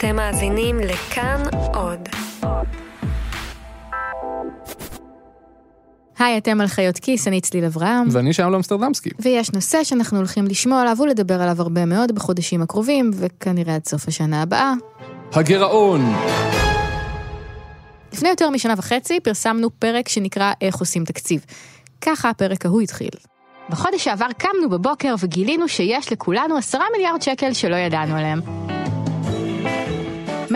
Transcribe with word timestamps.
אתם 0.00 0.16
מאזינים 0.16 0.80
לכאן 0.80 1.42
עוד. 1.74 2.08
היי, 6.18 6.38
אתם 6.38 6.60
על 6.60 6.66
חיות 6.66 6.98
כיס, 6.98 7.28
אני 7.28 7.40
צליל 7.40 7.64
אברהם. 7.64 8.08
ואני 8.10 8.32
שאול 8.32 8.54
אמסטרדמסקי. 8.54 9.10
ויש 9.18 9.52
נושא 9.52 9.84
שאנחנו 9.84 10.18
הולכים 10.18 10.46
לשמוע 10.46 10.80
עליו 10.80 10.96
ולדבר 11.00 11.42
עליו 11.42 11.62
הרבה 11.62 11.84
מאוד 11.84 12.12
בחודשים 12.12 12.62
הקרובים, 12.62 13.10
וכנראה 13.14 13.74
עד 13.74 13.84
סוף 13.84 14.08
השנה 14.08 14.42
הבאה. 14.42 14.72
הגירעון! 15.32 16.14
לפני 18.12 18.28
יותר 18.28 18.50
משנה 18.50 18.74
וחצי 18.76 19.20
פרסמנו 19.20 19.70
פרק 19.78 20.08
שנקרא 20.08 20.52
איך 20.60 20.76
עושים 20.76 21.04
תקציב. 21.04 21.44
ככה 22.00 22.30
הפרק 22.30 22.66
ההוא 22.66 22.80
התחיל. 22.80 23.10
בחודש 23.70 24.04
שעבר 24.04 24.28
קמנו 24.38 24.70
בבוקר 24.70 25.14
וגילינו 25.20 25.68
שיש 25.68 26.12
לכולנו 26.12 26.56
עשרה 26.56 26.84
מיליארד 26.92 27.22
שקל 27.22 27.52
שלא 27.52 27.76
ידענו 27.76 28.16
עליהם. 28.16 28.40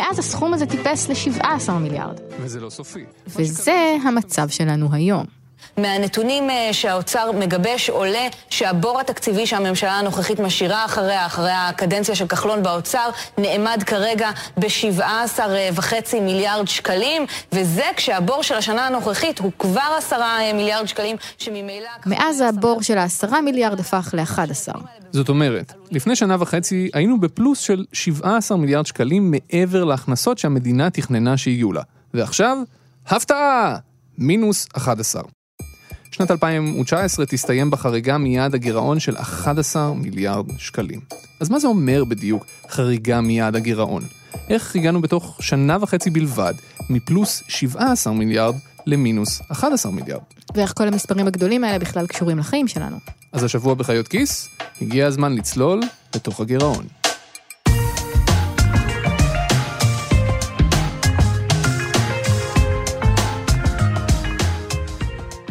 מאז 0.05 0.19
הסכום 0.19 0.55
הזה 0.55 0.67
טיפס 0.67 1.09
ל-17 1.09 1.73
מיליארד. 1.73 2.21
וזה 2.41 2.61
לא 2.61 2.71
סופי. 2.71 3.05
וזה 3.27 3.97
המצב 4.05 4.49
שלנו 4.49 4.89
היום. 4.93 5.25
מהנתונים 5.77 6.51
אה, 6.51 6.69
שהאוצר 6.73 7.33
מגבש 7.33 7.91
עולה 7.91 8.29
שהבור 8.51 9.01
התקציבי 9.01 9.47
שהממשלה 9.47 9.93
הנוכחית 9.93 10.41
משאירה 10.41 10.85
אחריה, 10.85 11.27
אחרי 11.27 11.53
הקדנציה 11.53 12.15
של 12.15 12.27
כחלון 12.27 12.63
באוצר, 12.63 13.11
נאמד 13.39 13.83
כרגע 13.87 14.31
ב-17.5 14.57 16.21
מיליארד 16.21 16.69
שקלים, 16.69 17.27
וזה 17.53 17.85
כשהבור 17.97 18.43
של 18.43 18.55
השנה 18.55 18.87
הנוכחית 18.87 19.39
הוא 19.39 19.53
כבר 19.59 19.95
10 19.99 20.17
אה, 20.17 20.53
מיליארד 20.53 20.87
שקלים, 20.87 21.17
שממילא... 21.39 21.89
מאז 22.07 22.41
הבור 22.41 22.83
של 22.83 22.99
ה-10 22.99 23.41
מיליארד 23.41 23.81
הפך 23.81 24.11
ל-11. 24.13 24.79
זאת 25.15 25.29
אומרת, 25.29 25.73
לפני 25.91 26.17
שנה 26.17 26.37
וחצי 26.41 26.91
היינו 26.95 27.21
בפלוס 27.21 27.59
של 27.59 27.85
17 27.93 28.59
מיליארד 28.59 28.87
שקלים 28.87 29.31
מעבר 29.31 29.85
להכנסות 29.85 30.39
שהמדינה 30.39 30.91
תכננה 30.91 31.37
שיהיו 31.37 31.73
לה. 31.73 31.83
ועכשיו, 32.15 32.59
הפתעה! 33.07 33.77
מינוס 34.19 34.67
11. 34.77 35.23
שנת 36.11 36.31
2019 36.31 37.27
תסתיים 37.27 37.71
בחריגה 37.71 38.19
מיעד 38.19 38.55
הגירעון 38.55 39.01
של 39.01 39.17
11 39.17 39.95
מיליארד 39.95 40.47
שקלים. 40.59 41.01
אז 41.41 41.51
מה 41.51 41.59
זה 41.59 41.67
אומר 41.67 42.05
בדיוק 42.05 42.47
חריגה 42.71 43.21
מיעד 43.21 43.57
הגירעון? 43.57 44.03
איך 44.49 44.77
הגענו 44.77 45.01
בתוך 45.01 45.39
שנה 45.41 45.77
וחצי 45.81 46.11
בלבד 46.11 46.55
מפלוס 46.91 47.43
17 47.49 48.13
מיליארד 48.13 48.55
למינוס 48.87 49.41
11 49.53 49.93
מיליארד? 49.93 50.23
ואיך 50.55 50.73
כל 50.77 50.89
המספרים 50.89 51.27
הגדולים 51.27 51.65
האלה 51.65 51.79
בכלל 51.79 52.07
קשורים 52.07 52.39
לחיים 52.39 52.69
שלנו? 52.69 52.97
אז 53.35 53.45
השבוע 53.45 53.75
בחיות 53.75 54.09
כיס, 54.09 54.49
הגיע 54.83 55.07
הזמן 55.07 55.35
לצלול 55.35 55.81
לתוך 56.15 56.41
הגירעון. 56.41 56.87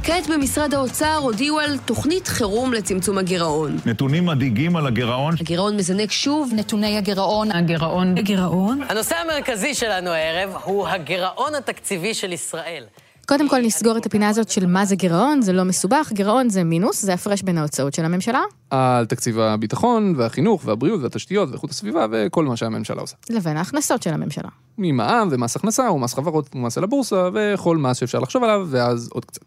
כעת 0.03 0.27
במשרד 0.29 0.73
האוצר 0.73 1.15
הודיעו 1.21 1.59
על 1.59 1.77
תוכנית 1.77 2.27
חירום 2.27 2.73
לצמצום 2.73 3.17
הגירעון. 3.17 3.77
נתונים 3.85 4.25
מדאיגים 4.25 4.75
על 4.75 4.87
הגירעון. 4.87 5.35
הגירעון 5.39 5.77
מזנק 5.77 6.11
שוב. 6.11 6.51
נתוני 6.55 6.97
הגירעון. 6.97 7.51
הגירעון. 7.51 8.17
הגירעון. 8.17 8.81
הנושא 8.89 9.15
המרכזי 9.15 9.73
שלנו 9.73 10.09
הערב 10.09 10.55
הוא 10.63 10.87
הגירעון 10.87 11.55
התקציבי 11.55 12.13
של 12.13 12.31
ישראל. 12.33 12.83
קודם 13.27 13.49
כל 13.49 13.61
נסגור 13.61 13.97
את 13.97 14.05
הפינה 14.05 14.29
הזאת 14.29 14.49
של 14.49 14.65
מה 14.65 14.85
זה 14.85 14.95
גירעון, 14.95 15.41
זה 15.41 15.53
לא 15.53 15.63
מסובך, 15.63 16.11
גירעון 16.13 16.49
זה 16.49 16.63
מינוס, 16.63 17.01
זה 17.01 17.13
הפרש 17.13 17.41
בין 17.41 17.57
ההוצאות 17.57 17.93
של 17.93 18.05
הממשלה. 18.05 18.41
על 18.69 19.05
תקציב 19.05 19.39
הביטחון 19.39 20.13
והחינוך 20.17 20.61
והבריאות 20.65 21.01
והתשתיות 21.03 21.49
ואיכות 21.49 21.69
הסביבה 21.69 22.05
וכל 22.11 22.45
מה 22.45 22.57
שהממשלה 22.57 23.01
עושה. 23.01 23.15
לבין 23.29 23.57
ההכנסות 23.57 24.03
של 24.03 24.13
הממשלה. 24.13 24.49
ממע"מ 24.77 25.27
ומס 25.31 25.55
הכנסה 25.55 25.91
ומס 25.91 26.13
חברות 26.13 26.55
ומס 26.55 26.77
על 26.77 26.83
הבורסה 26.83 27.29
וכל 27.33 27.77
מס 27.77 27.97
שאפשר 27.97 28.19
לחשוב 28.19 28.43
עליו 28.43 28.67
ואז 28.69 29.09
עוד 29.11 29.25
קצת. 29.25 29.41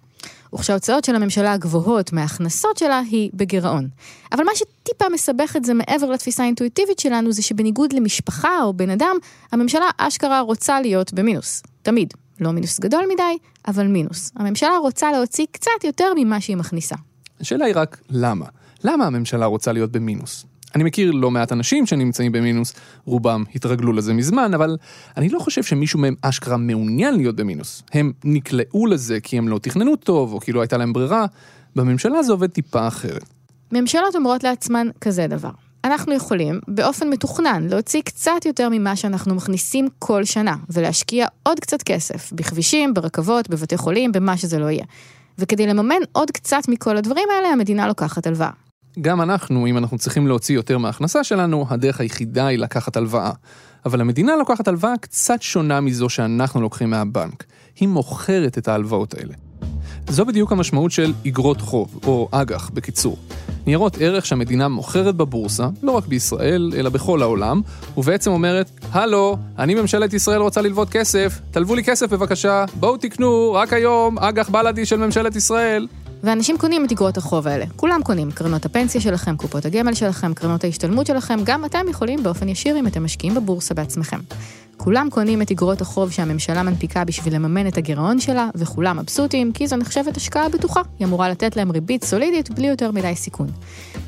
וכשההוצאות 0.55 1.05
של 1.05 1.15
הממשלה 1.15 1.53
הגבוהות 1.53 2.13
מההכנסות 2.13 2.77
שלה 2.77 2.99
היא 2.99 3.31
בגירעון. 3.35 3.89
אבל 4.33 4.45
מה 4.45 4.51
שטיפה 4.55 5.05
מסבך 5.15 5.57
את 5.57 5.65
זה 5.65 5.75
מעבר 5.75 6.11
לתפיסה 6.11 6.43
האינטואיטיבית 6.43 6.99
שלנו 6.99 7.33
זה 7.33 7.43
שבניגוד 7.43 7.93
למשפחה 7.93 8.63
או 8.63 8.75
בן 8.75 8.91
אדם, 8.91 9.17
הממשלה 9.53 9.87
אשכרה 9.99 10.41
רוצה 10.41 10.81
להיות 10.81 11.13
במינוס. 11.13 11.63
תמיד. 11.83 12.15
לא 12.41 12.53
מינוס 12.53 12.81
גדול 12.81 13.05
מדי, 13.13 13.39
אבל 13.69 13.87
מינוס. 13.87 14.33
הממשלה 14.37 14.77
רוצה 14.83 15.13
להוציא 15.13 15.47
קצת 15.53 15.85
יותר 15.85 16.13
ממה 16.17 16.41
שהיא 16.41 16.57
מכניסה. 16.57 16.97
השאלה 17.41 17.65
היא 17.65 17.75
רק 17.77 18.01
למה. 18.11 18.47
למה 18.85 19.07
הממשלה 19.07 19.47
רוצה 19.47 19.73
להיות 19.73 19.93
במינוס? 19.93 20.47
אני 20.75 20.85
מכיר 20.85 21.11
לא 21.11 21.31
מעט 21.31 21.53
אנשים 21.53 21.87
שנמצאים 21.87 22.33
במינוס, 22.33 22.75
רובם 23.05 23.45
התרגלו 23.55 23.93
לזה 23.93 24.15
מזמן, 24.15 24.55
אבל 24.55 24.77
אני 25.17 25.29
לא 25.29 25.39
חושב 25.39 25.63
שמישהו 25.63 25.99
מהם 25.99 26.15
אשכרה 26.23 26.57
מעוניין 26.57 27.15
להיות 27.15 27.37
במינוס. 27.37 27.83
הם 27.93 28.13
נקלעו 28.25 28.87
לזה 28.87 29.21
כי 29.21 29.39
הם 29.39 29.49
לא 29.49 29.59
תכננו 29.59 29.97
טוב, 29.97 30.33
או 30.33 30.41
כי 30.41 30.53
לא 30.53 30.61
הייתה 30.61 30.77
להם 30.77 30.93
ברירה. 30.93 31.27
בממשלה 31.77 32.23
זה 32.23 32.33
עובד 32.33 32.51
טיפה 32.51 32.89
אחרת. 32.89 33.25
ממשלות 33.73 34.17
אומרות 34.17 34.45
לעצמן 34.45 34.89
כזה 35.01 35.27
דבר. 35.27 35.51
אנחנו 35.87 36.15
יכולים, 36.15 36.61
באופן 36.69 37.09
מתוכנן, 37.09 37.67
להוציא 37.71 38.03
קצת 38.03 38.47
יותר 38.47 38.69
ממה 38.69 38.97
שאנחנו 38.97 39.35
מכניסים 39.35 39.89
כל 39.99 40.25
שנה, 40.25 40.57
ולהשקיע 40.71 41.27
עוד 41.43 41.61
קצת 41.61 41.83
כסף, 41.83 42.33
בכבישים, 42.33 42.95
ברכבות, 42.95 43.49
בבתי 43.49 43.77
חולים, 43.77 44.13
במה 44.13 44.37
שזה 44.37 44.59
לא 44.59 44.71
יהיה. 44.71 44.85
וכדי 45.39 45.67
לממן 45.67 46.01
עוד 46.13 46.31
קצת 46.31 46.63
מכל 46.69 46.97
הדברים 46.97 47.29
האלה, 47.37 47.49
המדינה 47.49 47.89
לוקחת 47.89 48.27
הלוואה. 48.27 48.51
גם 49.01 49.23
אנחנו, 49.23 49.67
אם 49.67 49.79
אנחנו 49.79 49.99
צריכים 49.99 50.27
להוציא 50.27 50.55
יותר 50.55 50.79
מההכנסה 50.79 51.25
שלנו, 51.25 51.67
הדרך 51.71 52.01
היחידה 52.01 52.47
היא 52.47 52.59
לקחת 52.59 52.97
הלוואה. 52.97 53.33
אבל 53.87 54.01
המדינה 54.01 54.37
לוקחת 54.37 54.69
הלוואה 54.69 54.93
קצת 55.01 55.43
שונה 55.43 55.81
מזו 55.81 56.09
שאנחנו 56.09 56.61
לוקחים 56.61 56.91
מהבנק. 56.91 57.45
היא 57.77 57.89
מוכרת 57.89 58.59
את 58.59 58.69
ההלוואות 58.69 59.15
האלה. 59.15 59.35
זו 60.09 60.25
בדיוק 60.25 60.53
המשמעות 60.53 60.93
של 60.93 61.13
אגרות 61.27 61.61
חוב, 61.61 62.01
או 62.07 62.29
אג"ח 62.31 62.71
בקיצור. 62.75 63.17
ניירות 63.67 63.97
ערך 64.01 64.27
שהמדינה 64.27 64.69
מוכרת 64.69 65.15
בבורסה, 65.15 65.69
לא 65.83 65.93
רק 65.93 66.07
בישראל, 66.07 66.73
אלא 66.77 66.91
בכל 66.91 67.23
העולם, 67.23 67.61
ובעצם 67.97 68.31
אומרת, 68.31 68.71
הלו, 68.93 69.37
אני 69.59 69.75
ממשלת 69.75 70.13
ישראל 70.13 70.41
רוצה 70.41 70.61
ללוות 70.63 70.91
כסף, 70.91 71.41
תלוו 71.51 71.75
לי 71.75 71.85
כסף 71.85 72.11
בבקשה, 72.11 72.65
בואו 72.75 72.97
תקנו, 72.97 73.53
רק 73.53 73.73
היום, 73.73 74.19
אג"ח 74.19 74.49
בלאדי 74.49 74.87
של 74.87 74.97
ממשלת 74.97 75.37
ישראל. 75.37 75.87
ואנשים 76.23 76.59
קונים 76.59 76.85
את 76.85 76.93
אגרות 76.93 77.17
החוב 77.17 77.47
האלה. 77.47 77.65
כולם 77.77 78.01
קונים. 78.05 78.31
קרנות 78.31 78.65
הפנסיה 78.65 79.01
שלכם, 79.01 79.37
קופות 79.37 79.67
הגמל 79.67 79.95
שלכם, 79.95 80.35
קרנות 80.35 80.65
ההשתלמות 80.65 81.07
שלכם, 81.07 81.39
גם 81.45 81.65
אתם 81.65 81.85
יכולים 81.91 82.23
באופן 82.23 82.49
ישיר 82.49 82.79
אם 82.79 82.87
אתם 82.87 83.05
משקיעים 83.05 83.35
בבורסה 83.35 83.75
בעצמכם. 83.75 84.19
כולם 84.77 85.09
קונים 85.11 85.43
את 85.43 85.51
אגרות 85.51 85.81
החוב 85.81 86.11
שהממשלה 86.11 86.63
מנפיקה 86.63 87.05
בשביל 87.05 87.35
לממן 87.35 87.67
את 87.67 87.77
הגירעון 87.77 88.21
שלה, 88.21 88.51
וכולם 88.55 88.97
מבסוטים, 88.97 89.53
כי 89.53 89.67
זו 89.67 89.77
נחשבת 89.77 90.17
השקעה 90.17 90.49
בטוחה. 90.49 90.81
היא 90.99 91.07
אמורה 91.07 91.29
לתת 91.29 91.57
להם 91.57 91.71
ריבית 91.71 92.05
סולידית 92.05 92.51
בלי 92.51 92.67
יותר 92.67 92.91
מדי 92.91 93.13
סיכון. 93.15 93.49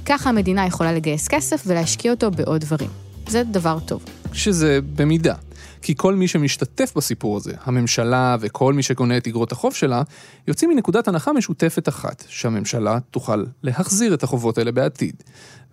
ככה 0.07 0.31
המדינה 0.31 0.67
יכולה 0.67 0.93
לגייס 0.93 1.29
כסף 1.29 1.63
ולהשקיע 1.67 2.11
אותו 2.13 2.31
בעוד 2.31 2.61
דברים. 2.61 2.91
זה 3.29 3.43
דבר 3.43 3.79
טוב. 3.87 4.05
שזה 4.33 4.79
במידה. 4.97 5.35
כי 5.83 5.95
כל 5.97 6.15
מי 6.15 6.29
שמשתתף 6.29 6.93
בסיפור 6.97 7.37
הזה, 7.37 7.53
הממשלה 7.65 8.37
וכל 8.41 8.73
מי 8.73 8.83
שקונה 8.83 9.17
את 9.17 9.27
אגרות 9.27 9.53
החוב 9.53 9.75
שלה, 9.75 10.03
יוצאים 10.49 10.71
מנקודת 10.71 11.09
הנחה 11.09 11.33
משותפת 11.33 11.89
אחת, 11.89 12.25
שהממשלה 12.29 12.99
תוכל 13.11 13.45
להחזיר 13.63 14.15
את 14.15 14.23
החובות 14.23 14.59
האלה 14.59 14.73
בעתיד. 14.73 15.23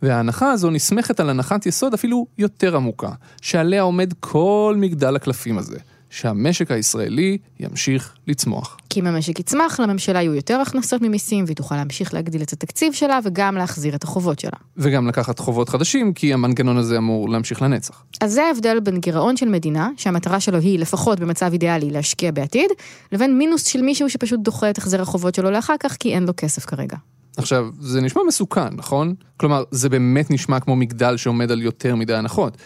וההנחה 0.01 0.51
הזו 0.51 0.69
נסמכת 0.69 1.19
על 1.19 1.29
הנחת 1.29 1.65
יסוד 1.65 1.93
אפילו 1.93 2.27
יותר 2.37 2.75
עמוקה, 2.75 3.11
שעליה 3.41 3.81
עומד 3.81 4.13
כל 4.19 4.75
מגדל 4.77 5.15
הקלפים 5.15 5.57
הזה, 5.57 5.77
שהמשק 6.09 6.71
הישראלי 6.71 7.37
ימשיך 7.59 8.13
לצמוח. 8.27 8.77
כי 8.89 8.99
אם 8.99 9.07
המשק 9.07 9.39
יצמח, 9.39 9.79
לממשלה 9.79 10.21
יהיו 10.21 10.33
יותר 10.33 10.59
הכנסות 10.61 11.01
ממיסים, 11.01 11.45
והיא 11.45 11.55
תוכל 11.55 11.75
להמשיך 11.75 12.13
להגדיל 12.13 12.41
את 12.41 12.53
התקציב 12.53 12.93
שלה, 12.93 13.19
וגם 13.23 13.55
להחזיר 13.55 13.95
את 13.95 14.03
החובות 14.03 14.39
שלה. 14.39 14.57
וגם 14.77 15.07
לקחת 15.07 15.39
חובות 15.39 15.69
חדשים, 15.69 16.13
כי 16.13 16.33
המנגנון 16.33 16.77
הזה 16.77 16.97
אמור 16.97 17.29
להמשיך 17.29 17.61
לנצח. 17.61 18.03
אז 18.21 18.33
זה 18.33 18.43
ההבדל 18.43 18.79
בין 18.79 18.99
גירעון 18.99 19.37
של 19.37 19.49
מדינה, 19.49 19.89
שהמטרה 19.97 20.39
שלו 20.39 20.57
היא, 20.57 20.79
לפחות 20.79 21.19
במצב 21.19 21.49
אידיאלי, 21.53 21.89
להשקיע 21.89 22.31
בעתיד, 22.31 22.69
לבין 23.11 23.37
מינוס 23.37 23.65
של 23.65 23.81
מישהו 23.81 24.09
שפשוט 24.09 24.39
דוחה 24.39 24.69
את 24.69 24.77
החזר 24.77 25.01
החובות 25.01 25.35
שלו 25.35 25.51
לאחר 25.51 25.75
כך, 25.79 25.97
כי 25.99 26.13
אין 26.13 26.23
לו 26.23 26.33
כסף 26.37 26.65
כרגע. 26.65 26.97
עכשיו, 27.37 27.67
זה 27.79 28.01
נשמע 28.01 28.21
מסוכן, 28.27 28.75
נכון? 28.75 29.15
כלומר, 29.37 29.63
זה 29.71 29.89
באמת 29.89 30.31
נשמע 30.31 30.59
כמו 30.59 30.75
מגדל 30.75 31.17
שעומד 31.17 31.51
על 31.51 31.61
יותר 31.61 31.95
מדי 31.95 32.13
הנחות. 32.13 32.57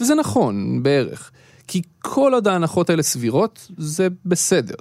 וזה 0.00 0.14
נכון, 0.14 0.82
בערך. 0.82 1.30
כי 1.68 1.82
כל 1.98 2.34
עוד 2.34 2.48
ההנחות 2.48 2.90
האלה 2.90 3.02
סבירות, 3.02 3.70
זה 3.76 4.08
בסדר. 4.24 4.74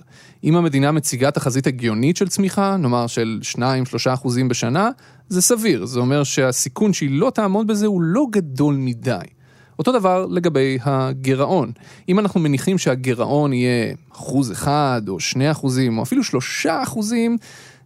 אם 0.44 0.56
המדינה 0.56 0.92
מציגה 0.92 1.32
תחזית 1.32 1.68
הגיונית 1.68 2.18
של 2.18 2.28
צמיחה, 2.28 2.78
נאמר 2.78 3.08
של 3.08 3.40
2-3 3.56 3.60
אחוזים 4.14 4.48
בשנה, 4.48 4.90
זה 5.30 5.42
סביר. 5.42 5.86
זה 5.86 6.00
אומר 6.00 6.24
שהסיכון 6.24 6.94
שהיא 6.94 7.20
לא 7.20 7.32
תעמוד 7.36 7.68
בזה 7.68 7.86
הוא 7.86 8.02
לא 8.02 8.26
גדול 8.32 8.76
מדי. 8.76 9.18
אותו 9.80 9.92
דבר 9.92 10.26
לגבי 10.26 10.78
הגירעון. 10.82 11.72
אם 12.10 12.20
אנחנו 12.20 12.40
מניחים 12.40 12.78
שהגירעון 12.78 13.54
יהיה 13.54 13.94
אחוז 14.12 14.52
אחד, 14.52 15.02
או 15.08 15.20
שני 15.20 15.52
אחוזים, 15.52 15.98
או 15.98 16.04
אפילו 16.04 16.24
שלושה 16.24 16.84
אחוזים, 16.84 17.38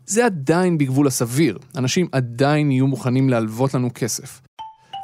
זה 0.05 0.25
עדיין 0.25 0.77
בגבול 0.77 1.07
הסביר. 1.07 1.57
אנשים 1.77 2.07
עדיין 2.11 2.71
יהיו 2.71 2.87
מוכנים 2.87 3.29
להלוות 3.29 3.73
לנו 3.73 3.89
כסף. 3.95 4.41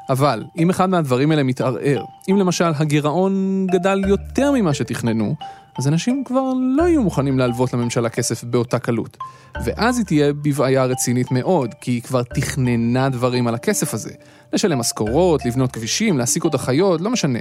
אבל 0.10 0.44
אם 0.58 0.70
אחד 0.70 0.90
מהדברים 0.90 1.32
האלה 1.32 1.44
מתערער, 1.44 2.04
אם 2.30 2.38
למשל 2.38 2.72
הגירעון 2.76 3.68
גדל 3.72 4.02
יותר 4.08 4.52
ממה 4.52 4.74
שתכננו, 4.74 5.36
אז 5.78 5.88
אנשים 5.88 6.24
כבר 6.26 6.54
לא 6.78 6.84
יהיו 6.84 7.04
מוכנים 7.04 7.40
להלוות 7.40 7.74
לממשלה 7.74 8.10
כסף 8.10 8.44
באותה 8.44 8.80
קלות. 8.80 9.18
ואז 9.66 9.98
היא 9.98 10.06
תהיה 10.06 10.34
בבעיה 10.34 10.86
רצינית 10.86 11.32
מאוד, 11.32 11.74
כי 11.82 11.92
היא 11.92 12.02
כבר 12.02 12.24
תכננה 12.24 13.10
דברים 13.10 13.48
על 13.48 13.56
הכסף 13.56 13.94
הזה. 13.94 14.12
לשלם 14.54 14.80
משכורות, 14.80 15.46
לבנות 15.46 15.72
כבישים, 15.72 16.18
להעסיק 16.18 16.44
עוד 16.44 16.56
אחיות, 16.56 17.02
לא 17.02 17.10
משנה. 17.10 17.40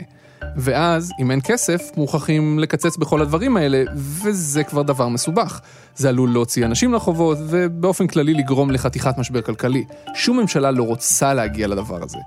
ואז, 0.57 1.13
אם 1.21 1.31
אין 1.31 1.41
כסף, 1.45 1.91
מוכרחים 1.97 2.59
לקצץ 2.59 2.97
בכל 2.97 3.23
הדברים 3.23 3.57
האלה, 3.57 3.85
וזה 3.95 4.65
כבר 4.65 4.83
דבר 4.83 5.09
מסובך. 5.09 5.61
זה 5.97 6.09
עלול 6.09 6.31
להוציא 6.31 6.67
אנשים 6.67 6.93
לרחובות, 6.93 7.39
ובאופן 7.41 8.07
כללי 8.07 8.35
לגרום 8.35 8.71
לחתיכת 8.71 9.19
משבר 9.19 9.43
כלכלי. 9.43 9.85
שום 10.15 10.41
ממשלה 10.41 10.71
לא 10.71 10.83
רוצה 10.83 11.35
להגיע 11.35 11.67
לדבר 11.67 12.03
הזה. 12.03 12.19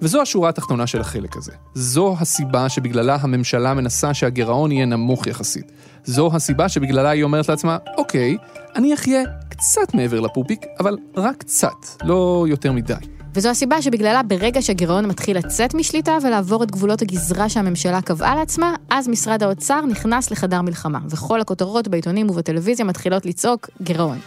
וזו 0.00 0.22
השורה 0.22 0.48
התחתונה 0.48 0.86
של 0.86 1.00
החלק 1.00 1.36
הזה. 1.36 1.52
זו 1.74 2.16
הסיבה 2.20 2.68
שבגללה 2.68 3.16
הממשלה 3.20 3.74
מנסה 3.74 4.14
שהגירעון 4.14 4.72
יהיה 4.72 4.86
נמוך 4.86 5.26
יחסית. 5.26 5.72
זו 6.04 6.30
הסיבה 6.34 6.68
שבגללה 6.68 7.10
היא 7.10 7.22
אומרת 7.22 7.48
לעצמה, 7.48 7.78
אוקיי, 7.98 8.36
אני 8.76 8.94
אחיה 8.94 9.22
קצת 9.48 9.94
מעבר 9.94 10.20
לפופיק, 10.20 10.66
אבל 10.80 10.96
רק 11.16 11.36
קצת, 11.36 12.02
לא 12.04 12.44
יותר 12.48 12.72
מדי. 12.72 12.94
וזו 13.34 13.48
הסיבה 13.48 13.82
שבגללה 13.82 14.22
ברגע 14.22 14.62
שהגירעון 14.62 15.06
מתחיל 15.06 15.38
לצאת 15.38 15.74
משליטה 15.74 16.18
ולעבור 16.22 16.62
את 16.62 16.70
גבולות 16.70 17.02
הגזרה 17.02 17.48
שהממשלה 17.48 18.02
קבעה 18.02 18.34
לעצמה, 18.34 18.74
אז 18.90 19.08
משרד 19.08 19.42
האוצר 19.42 19.80
נכנס 19.86 20.30
לחדר 20.30 20.62
מלחמה, 20.62 20.98
וכל 21.10 21.40
הכותרות 21.40 21.88
בעיתונים 21.88 22.30
ובטלוויזיה 22.30 22.84
מתחילות 22.84 23.26
לצעוק 23.26 23.70
גירעון. 23.82 24.18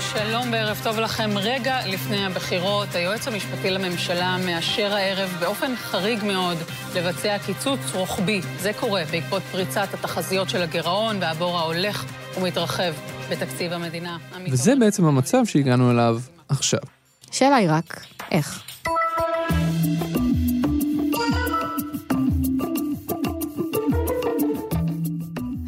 שלום 0.00 0.52
וערב 0.52 0.80
טוב 0.82 0.98
לכם. 0.98 1.30
רגע 1.36 1.78
לפני 1.86 2.26
הבחירות, 2.26 2.94
היועץ 2.94 3.28
המשפטי 3.28 3.70
לממשלה 3.70 4.36
מאשר 4.46 4.94
הערב 4.94 5.36
באופן 5.40 5.76
חריג 5.76 6.24
מאוד 6.24 6.58
לבצע 6.94 7.36
קיצוץ 7.46 7.80
רוחבי. 7.92 8.40
זה 8.60 8.72
קורה 8.80 9.02
בעקבות 9.10 9.42
פריצת 9.42 9.94
התחזיות 9.94 10.50
של 10.50 10.62
הגירעון 10.62 11.16
והבור 11.20 11.58
ההולך 11.58 12.04
ומתרחב 12.36 12.92
בתקציב 13.30 13.72
המדינה. 13.72 14.16
וזה 14.50 14.76
בעצם 14.80 15.04
המצב 15.04 15.44
שהגענו 15.44 15.90
אליו 15.90 16.18
עכשיו. 16.48 16.80
השאלה 17.30 17.56
היא 17.56 17.68
רק, 17.70 18.04
איך? 18.30 18.62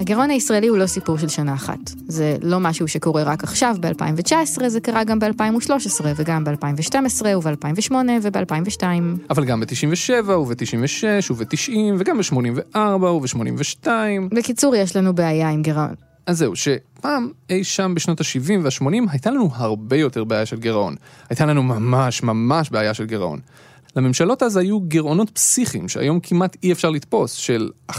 הגירעון 0.05 0.31
הישראלי 0.31 0.67
הוא 0.67 0.79
לא 0.79 0.87
סיפור 0.87 1.19
של 1.19 1.29
שנה 1.29 1.55
אחת. 1.55 1.79
זה 2.09 2.37
לא 2.43 2.61
משהו 2.61 2.89
שקורה 2.89 3.23
רק 3.23 3.45
עכשיו, 3.45 3.77
ב-2019, 3.81 4.69
זה 4.69 4.81
קרה 4.81 5.05
גם 5.05 5.19
ב-2013, 5.19 6.05
וגם 6.17 6.45
ב-2012, 6.45 7.27
וב-2008, 7.37 7.93
וב-2002. 8.23 8.83
אבל 9.31 9.45
גם 9.45 9.61
ב-97, 9.61 10.31
וב-96, 10.31 11.05
וב-90, 11.31 11.73
וגם 11.99 12.19
ב-84, 12.19 12.79
וב-82. 12.79 13.89
בקיצור, 14.37 14.77
יש 14.77 14.97
לנו 14.97 15.15
בעיה 15.15 15.51
עם 15.51 15.63
גירעון. 15.63 15.95
אז 16.27 16.39
זהו, 16.39 16.57
שפעם 16.57 17.29
אי 17.51 17.65
שם 17.65 17.93
בשנות 17.95 18.21
ה-70 18.21 18.53
וה-80 18.63 19.11
הייתה 19.11 19.31
לנו 19.31 19.51
הרבה 19.55 19.97
יותר 19.97 20.25
בעיה 20.25 20.47
של 20.47 20.59
גירעון. 20.59 20.95
הייתה 21.31 21.47
לנו 21.47 21.63
ממש 21.63 22.23
ממש 22.23 22.71
בעיה 22.71 22.95
של 22.95 23.05
גירעון. 23.05 23.41
לממשלות 23.97 24.43
אז 24.43 24.57
היו 24.57 24.81
גירעונות 24.81 25.31
פסיכיים 25.31 25.89
שהיום 25.89 26.21
כמעט 26.21 26.57
אי 26.63 26.73
אפשר 26.73 26.91
לתפוס, 26.91 27.33
של 27.33 27.71
11% 27.91 27.95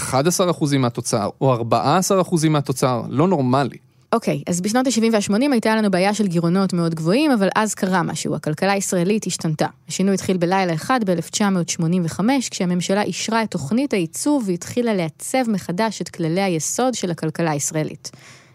מהתוצר 0.79 1.29
או 1.41 1.55
14% 1.55 2.49
מהתוצר, 2.49 3.01
לא 3.09 3.27
נורמלי. 3.27 3.77
אוקיי, 4.13 4.37
okay, 4.37 4.51
אז 4.51 4.61
בשנות 4.61 4.87
ה-70 4.87 5.03
וה-80 5.11 5.51
הייתה 5.51 5.75
לנו 5.75 5.91
בעיה 5.91 6.13
של 6.13 6.27
גירעונות 6.27 6.73
מאוד 6.73 6.95
גבוהים, 6.95 7.31
אבל 7.31 7.47
אז 7.55 7.73
קרה 7.73 8.03
משהו, 8.03 8.35
הכלכלה 8.35 8.71
הישראלית 8.71 9.27
השתנתה. 9.27 9.67
השינוי 9.89 10.13
התחיל 10.13 10.37
בלילה 10.37 10.73
אחד 10.73 10.99
ב-1985, 11.05 12.19
כשהממשלה 12.51 13.01
אישרה 13.01 13.43
את 13.43 13.51
תוכנית 13.51 13.93
הייצוב 13.93 14.43
והתחילה 14.47 14.93
לעצב 14.93 15.49
מחדש 15.49 16.01
את 16.01 16.09
כללי 16.09 16.41
היסוד 16.41 16.93
של 16.93 17.11
הכלכלה 17.11 17.51
הישראלית. 17.51 18.11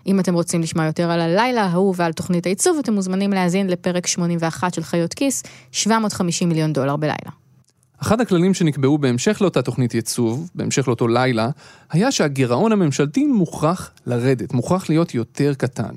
אם 0.06 0.20
אתם 0.20 0.34
רוצים 0.34 0.60
לשמוע 0.60 0.86
יותר 0.86 1.10
על 1.10 1.20
הלילה 1.20 1.62
ההוא 1.62 1.94
ועל 1.96 2.12
תוכנית 2.12 2.46
הייצוב, 2.46 2.78
אתם 2.78 2.92
מוזמנים 2.92 3.32
להאזין 3.32 3.66
לפרק 3.66 4.06
81 4.06 4.74
של 4.74 4.82
חיות 4.82 5.14
כיס, 5.14 5.42
750 5.72 6.48
מיליון 6.48 6.72
דולר 6.72 6.96
בלילה. 6.96 7.30
אחד 8.02 8.20
הכללים 8.20 8.54
שנקבעו 8.54 8.98
בהמשך 8.98 9.38
לאותה 9.40 9.62
תוכנית 9.62 9.94
ייצוב, 9.94 10.50
בהמשך 10.54 10.88
לאותו 10.88 11.08
לילה, 11.08 11.48
היה 11.90 12.12
שהגירעון 12.12 12.72
הממשלתי 12.72 13.26
מוכרח 13.26 13.90
לרדת, 14.06 14.54
מוכרח 14.54 14.88
להיות 14.88 15.14
יותר 15.14 15.54
קטן. 15.54 15.94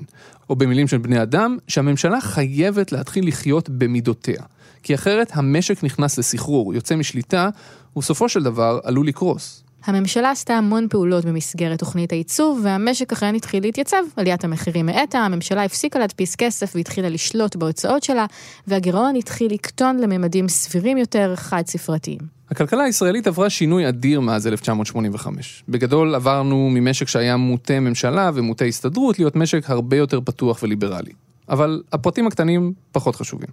או 0.50 0.56
במילים 0.56 0.88
של 0.88 0.98
בני 0.98 1.22
אדם, 1.22 1.56
שהממשלה 1.68 2.20
חייבת 2.20 2.92
להתחיל 2.92 3.28
לחיות 3.28 3.68
במידותיה. 3.68 4.42
כי 4.82 4.94
אחרת 4.94 5.30
המשק 5.34 5.84
נכנס 5.84 6.18
לסחרור, 6.18 6.74
יוצא 6.74 6.96
משליטה, 6.96 7.48
ובסופו 7.96 8.28
של 8.28 8.42
דבר 8.42 8.80
עלול 8.84 9.06
לקרוס. 9.06 9.63
הממשלה 9.86 10.30
עשתה 10.30 10.54
המון 10.54 10.86
פעולות 10.90 11.24
במסגרת 11.24 11.78
תוכנית 11.78 12.12
הייצוב, 12.12 12.60
והמשק 12.64 13.12
אכן 13.12 13.34
התחיל 13.34 13.62
להתייצב. 13.62 13.96
עליית 14.16 14.44
המחירים 14.44 14.88
האטה, 14.88 15.18
הממשלה 15.18 15.64
הפסיקה 15.64 15.98
להדפיס 15.98 16.36
כסף 16.36 16.72
והתחילה 16.76 17.08
לשלוט 17.08 17.56
בהוצאות 17.56 18.02
שלה, 18.02 18.26
והגירעון 18.66 19.16
התחיל 19.16 19.52
לקטון 19.52 19.98
לממדים 19.98 20.48
סבירים 20.48 20.98
יותר, 20.98 21.32
חד-ספרתיים. 21.36 22.18
הכלכלה 22.50 22.82
הישראלית 22.84 23.26
עברה 23.26 23.50
שינוי 23.50 23.88
אדיר 23.88 24.20
מאז 24.20 24.46
1985. 24.46 25.64
בגדול 25.68 26.14
עברנו 26.14 26.70
ממשק 26.72 27.08
שהיה 27.08 27.36
מוטה 27.36 27.80
ממשלה 27.80 28.30
ומוטה 28.34 28.64
הסתדרות 28.64 29.18
להיות 29.18 29.36
משק 29.36 29.70
הרבה 29.70 29.96
יותר 29.96 30.20
פתוח 30.20 30.62
וליברלי. 30.62 31.12
אבל 31.48 31.82
הפרטים 31.92 32.26
הקטנים 32.26 32.72
פחות 32.92 33.16
חשובים. 33.16 33.48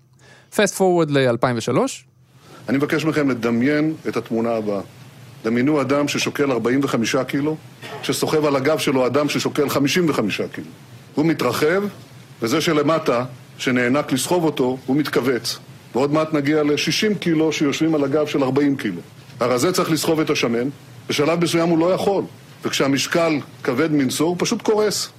פסט 0.56 0.76
פורוורד 0.76 1.12
ל-2003. 1.12 1.78
אני 2.70 2.78
מבקש 2.78 3.06
מכם 3.06 3.30
לדמיין 3.30 3.94
את 4.08 4.18
התמונה 4.18 4.50
הבאה. 4.50 4.82
דמיינו 5.46 5.82
אדם 5.82 6.08
ששוקל 6.08 6.52
45 6.52 7.16
קילו, 7.28 7.56
שסוחב 8.04 8.46
על 8.46 8.56
הגב 8.56 8.78
שלו 8.78 9.08
אדם 9.08 9.30
ששוקל 9.30 9.70
55 9.70 10.42
קילו. 10.42 10.68
הוא 11.16 11.26
מתרחב, 11.26 11.84
וזה 12.42 12.62
שלמטה, 12.62 13.26
שנאנק 13.58 14.12
לסחוב 14.12 14.44
אותו, 14.44 14.78
הוא 14.86 14.96
מתכווץ. 14.96 15.60
ועוד 15.96 16.14
מעט 16.14 16.34
נגיע 16.34 16.64
ל-60 16.64 17.18
קילו 17.20 17.52
שיושבים 17.52 17.96
על 17.96 18.04
הגב 18.04 18.28
של 18.28 18.44
40 18.44 18.76
קילו. 18.76 19.02
הרזה 19.40 19.72
צריך 19.72 19.92
לסחוב 19.92 20.20
את 20.20 20.30
השמן, 20.30 20.70
בשלב 21.10 21.44
מסוים 21.44 21.70
הוא 21.70 21.80
לא 21.80 21.94
יכול. 21.94 22.24
וכשהמשקל 22.64 23.40
כבד 23.64 23.92
מנשוא, 23.92 24.26
הוא 24.28 24.36
פשוט 24.40 24.62
קורס. 24.62 25.10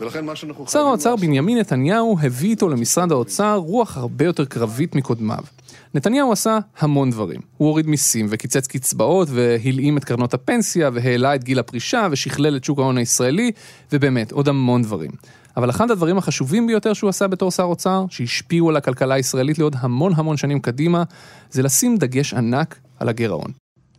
ולכן 0.00 0.24
מה 0.24 0.36
שאנחנו... 0.36 0.66
שר 0.66 0.78
האוצר 0.78 1.16
בנימין 1.16 1.58
נתניהו 1.58 2.16
הביא 2.22 2.50
איתו 2.50 2.68
למשרד 2.68 3.12
האוצר 3.12 3.54
רוח 3.54 3.96
הרבה 3.96 4.24
יותר 4.24 4.44
קרבית 4.44 4.94
מקודמיו. 4.94 5.44
נתניהו 5.94 6.32
עשה 6.32 6.58
המון 6.78 7.10
דברים. 7.10 7.40
הוא 7.56 7.68
הוריד 7.68 7.86
מיסים 7.86 8.26
וקיצץ 8.30 8.66
קצבאות 8.66 9.28
והלאים 9.30 9.98
את 9.98 10.04
קרנות 10.04 10.34
הפנסיה 10.34 10.90
והעלה 10.92 11.34
את 11.34 11.44
גיל 11.44 11.58
הפרישה 11.58 12.08
ושכלל 12.10 12.56
את 12.56 12.64
שוק 12.64 12.78
ההון 12.78 12.98
הישראלי, 12.98 13.52
ובאמת, 13.92 14.32
עוד 14.32 14.48
המון 14.48 14.82
דברים. 14.82 15.10
אבל 15.56 15.70
אחד 15.70 15.90
הדברים 15.90 16.18
החשובים 16.18 16.66
ביותר 16.66 16.92
שהוא 16.92 17.10
עשה 17.10 17.28
בתור 17.28 17.50
שר 17.50 17.62
אוצר, 17.62 18.04
שהשפיעו 18.10 18.68
על 18.68 18.76
הכלכלה 18.76 19.14
הישראלית 19.14 19.58
לעוד 19.58 19.76
המון 19.78 20.12
המון 20.16 20.36
שנים 20.36 20.60
קדימה, 20.60 21.02
זה 21.50 21.62
לשים 21.62 21.96
דגש 21.96 22.34
ענק 22.34 22.78
על 22.98 23.08
הגירעון. 23.08 23.50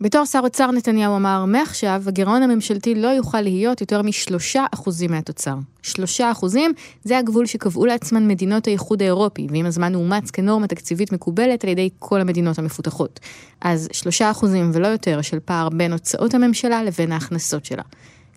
בתור 0.01 0.25
שר 0.25 0.39
אוצר 0.43 0.71
נתניהו 0.71 1.15
אמר, 1.15 1.45
מעכשיו 1.45 2.03
הגירעון 2.07 2.43
הממשלתי 2.43 2.95
לא 2.95 3.07
יוכל 3.07 3.41
להיות 3.41 3.81
יותר 3.81 4.01
משלושה 4.01 4.65
אחוזים 4.73 5.11
מהתוצר. 5.11 5.55
שלושה 5.81 6.31
אחוזים 6.31 6.71
זה 7.03 7.17
הגבול 7.17 7.45
שקבעו 7.45 7.85
לעצמן 7.85 8.27
מדינות 8.27 8.67
האיחוד 8.67 9.01
האירופי, 9.01 9.47
ועם 9.49 9.65
הזמן 9.65 9.95
אומץ 9.95 10.31
כנורמה 10.31 10.67
תקציבית 10.67 11.11
מקובלת 11.11 11.63
על 11.63 11.69
ידי 11.69 11.89
כל 11.99 12.21
המדינות 12.21 12.59
המפותחות. 12.59 13.19
אז 13.61 13.89
שלושה 13.91 14.31
אחוזים 14.31 14.71
ולא 14.73 14.87
יותר 14.87 15.21
של 15.21 15.39
פער 15.39 15.69
בין 15.69 15.91
הוצאות 15.91 16.33
הממשלה 16.33 16.83
לבין 16.83 17.11
ההכנסות 17.11 17.65
שלה. 17.65 17.83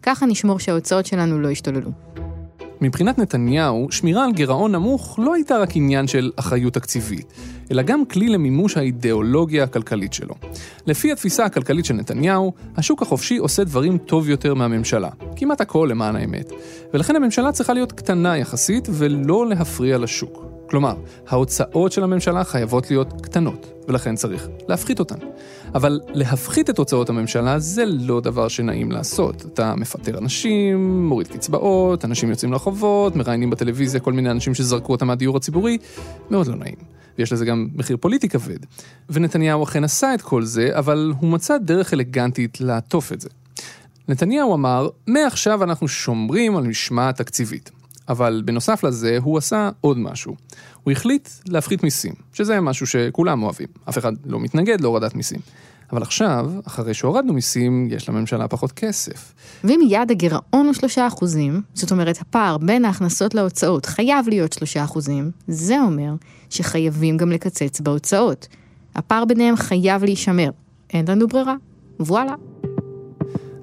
ככה 0.03 0.27
נשמור 0.27 0.59
שההוצאות 0.59 1.07
שלנו 1.07 1.41
לא 1.41 1.49
ישתוללו. 1.49 1.91
מבחינת 2.85 3.19
נתניהו, 3.19 3.89
שמירה 3.91 4.25
על 4.25 4.33
גירעון 4.33 4.73
נמוך 4.73 5.19
לא 5.23 5.35
הייתה 5.35 5.59
רק 5.59 5.77
עניין 5.77 6.07
של 6.07 6.31
אחריות 6.37 6.75
תקציבית, 6.75 7.33
אלא 7.71 7.83
גם 7.83 8.05
כלי 8.05 8.29
למימוש 8.29 8.77
האידיאולוגיה 8.77 9.65
הכלכלית 9.65 10.13
שלו. 10.13 10.35
לפי 10.87 11.13
התפיסה 11.13 11.45
הכלכלית 11.45 11.85
של 11.85 11.95
נתניהו, 11.95 12.53
השוק 12.77 13.03
החופשי 13.03 13.37
עושה 13.37 13.65
דברים 13.65 13.99
טוב 13.99 14.29
יותר 14.29 14.55
מהממשלה. 14.55 15.09
כמעט 15.37 15.61
הכל 15.61 15.89
למען 15.91 16.17
האמת. 16.17 16.53
ולכן 16.95 17.17
הממשלה 17.17 17.53
צריכה 17.53 17.73
להיות 17.73 17.93
קטנה 17.93 18.39
יחסית 18.39 18.89
ולא 18.93 19.47
להפריע 19.49 19.99
לשוק. 19.99 20.54
כלומר, 20.71 20.95
ההוצאות 21.29 21.93
של 21.93 22.05
הממשלה 22.05 22.45
חייבות 22.45 22.91
להיות 22.91 23.13
קטנות, 23.23 23.67
ולכן 23.89 24.15
צריך 24.15 24.49
להפחית 24.69 25.01
אותן. 25.01 25.19
אבל 25.75 26.01
להפחית 26.09 26.71
את 26.71 26.79
הוצאות 26.79 27.09
הממשלה 27.09 27.59
זה 27.59 27.85
לא 27.87 28.21
דבר 28.21 28.49
שנעים 28.49 28.93
לעשות. 28.93 29.47
אתה 29.53 29.75
מפטר 29.75 30.19
אנשים, 30.19 31.05
מוריד 31.09 31.27
קצבאות, 31.27 32.05
אנשים 32.05 32.31
יוצאים 32.31 32.53
לרחובות, 32.53 33.17
מראיינים 33.17 33.51
בטלוויזיה 33.51 34.01
כל 34.01 34.13
מיני 34.13 34.31
אנשים 34.31 34.55
שזרקו 34.55 34.93
אותם 34.93 35.07
מהדיור 35.07 35.37
הציבורי, 35.37 35.79
מאוד 36.31 36.47
לא 36.47 36.57
נעים. 36.57 36.77
ויש 37.19 37.33
לזה 37.33 37.45
גם 37.45 37.69
מחיר 37.75 37.97
פוליטי 37.97 38.29
כבד. 38.29 38.59
ונתניהו 39.11 39.65
אכן 39.65 39.85
עשה 39.85 40.15
את 40.15 40.23
כל 40.23 40.43
זה, 40.43 40.69
אבל 40.73 41.13
הוא 41.21 41.31
מצא 41.31 41.59
דרך 41.59 41.95
אלגנטית 41.95 42.61
לעטוף 42.61 43.13
את 43.13 43.21
זה. 43.21 43.29
נתניהו 44.09 44.55
אמר, 44.55 44.89
מעכשיו 45.07 45.65
אנחנו 45.65 45.89
שומרים 45.89 46.57
על 46.57 46.67
משמעת 46.67 47.17
תקציבית. 47.17 47.71
אבל 48.09 48.43
בנוסף 48.45 48.85
לזה, 48.85 49.19
הוא 49.23 49.39
עשה 49.39 49.71
עוד 49.81 49.99
משהו. 49.99 50.37
הוא 50.83 50.93
החליט 50.93 51.29
להפחית 51.49 51.83
מיסים, 51.83 52.13
שזה 52.33 52.61
משהו 52.61 52.87
שכולם 52.87 53.43
אוהבים. 53.43 53.69
אף 53.89 53.99
אחד 53.99 54.13
לא 54.27 54.41
מתנגד 54.41 54.81
להורדת 54.81 55.15
מיסים. 55.15 55.41
אבל 55.93 56.03
עכשיו, 56.03 56.51
אחרי 56.67 56.95
שהורדנו 56.95 57.33
מיסים, 57.33 57.89
יש 57.91 58.09
לממשלה 58.09 58.49
פחות 58.49 58.73
כסף. 58.73 59.35
ואם 59.65 59.81
יעד 59.89 60.11
הגירעון 60.11 60.67
הוא 60.67 60.75
3%, 60.97 61.25
זאת 61.75 61.93
אומרת 61.93 62.21
הפער 62.21 62.59
בין 62.59 62.85
ההכנסות 62.85 63.35
להוצאות 63.35 63.87
חייב 63.87 64.29
להיות 64.29 64.57
3%, 64.95 64.99
זה 65.49 65.81
אומר 65.81 66.15
שחייבים 66.51 67.17
גם 67.17 67.33
לקצץ 67.33 67.81
בהוצאות. 67.81 68.49
הפער 68.95 69.25
ביניהם 69.25 69.57
חייב 69.57 70.05
להישמר. 70.05 70.51
אין 70.93 71.05
לנו 71.09 71.29
ברירה. 71.29 71.55
וואלה. 72.01 72.35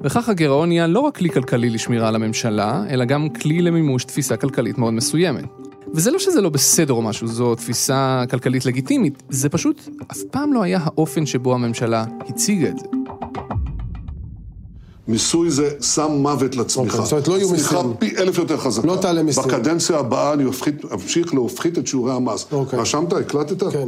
וכך 0.04 0.30
הגירעון 0.30 0.70
נהיה 0.70 0.88
לא 0.88 1.00
רק 1.00 1.18
כלי 1.18 1.30
כלכלי 1.30 1.70
לשמירה 1.70 2.08
על 2.08 2.16
הממשלה, 2.16 2.84
אלא 2.90 3.06
גם 3.06 3.30
כלי 3.30 3.62
למימוש 3.62 4.04
תפיסה 4.04 4.38
כלכלית 4.38 4.78
מאוד 4.78 4.94
מסוימת. 4.94 5.46
וזה 5.94 6.12
לא 6.12 6.20
שזה 6.20 6.42
לא 6.42 6.50
בסדר 6.50 6.94
או 6.94 7.02
משהו, 7.02 7.28
זו 7.28 7.56
תפיסה 7.56 8.24
כלכלית 8.30 8.66
לגיטימית, 8.66 9.24
זה 9.30 9.50
פשוט 9.50 9.90
אף 10.12 10.18
פעם 10.32 10.54
לא 10.54 10.64
היה 10.64 10.80
האופן 10.84 11.26
שבו 11.26 11.54
הממשלה 11.54 12.06
הציגה 12.30 12.70
את 12.70 12.80
זה. 12.80 12.86
מיסוי 15.08 15.52
זה 15.52 15.70
סם 15.82 16.12
מוות 16.12 16.56
לצמיחה. 16.56 16.98
אוקיי, 16.98 17.06
זאת 17.06 17.12
אומרת, 17.12 17.28
לא 17.28 17.34
יהיו 17.38 17.48
צמיחה 17.48 17.84
מיסים. 17.84 17.98
פי 18.00 18.18
אלף 18.18 18.38
יותר 18.38 18.58
חזקה. 18.58 18.88
לא 18.88 18.98
תעלה 19.02 19.24
מיסים. 19.24 19.44
בקדנציה 19.44 19.98
הבאה 19.98 20.34
אני 20.34 20.44
אמשיך 20.94 21.34
להפחית 21.34 21.78
את 21.78 21.88
שיעורי 21.88 22.14
המס. 22.14 22.48
אוקיי. 22.52 22.80
רשמת? 22.80 23.14
הקלטת? 23.14 23.64
כן. 23.64 23.88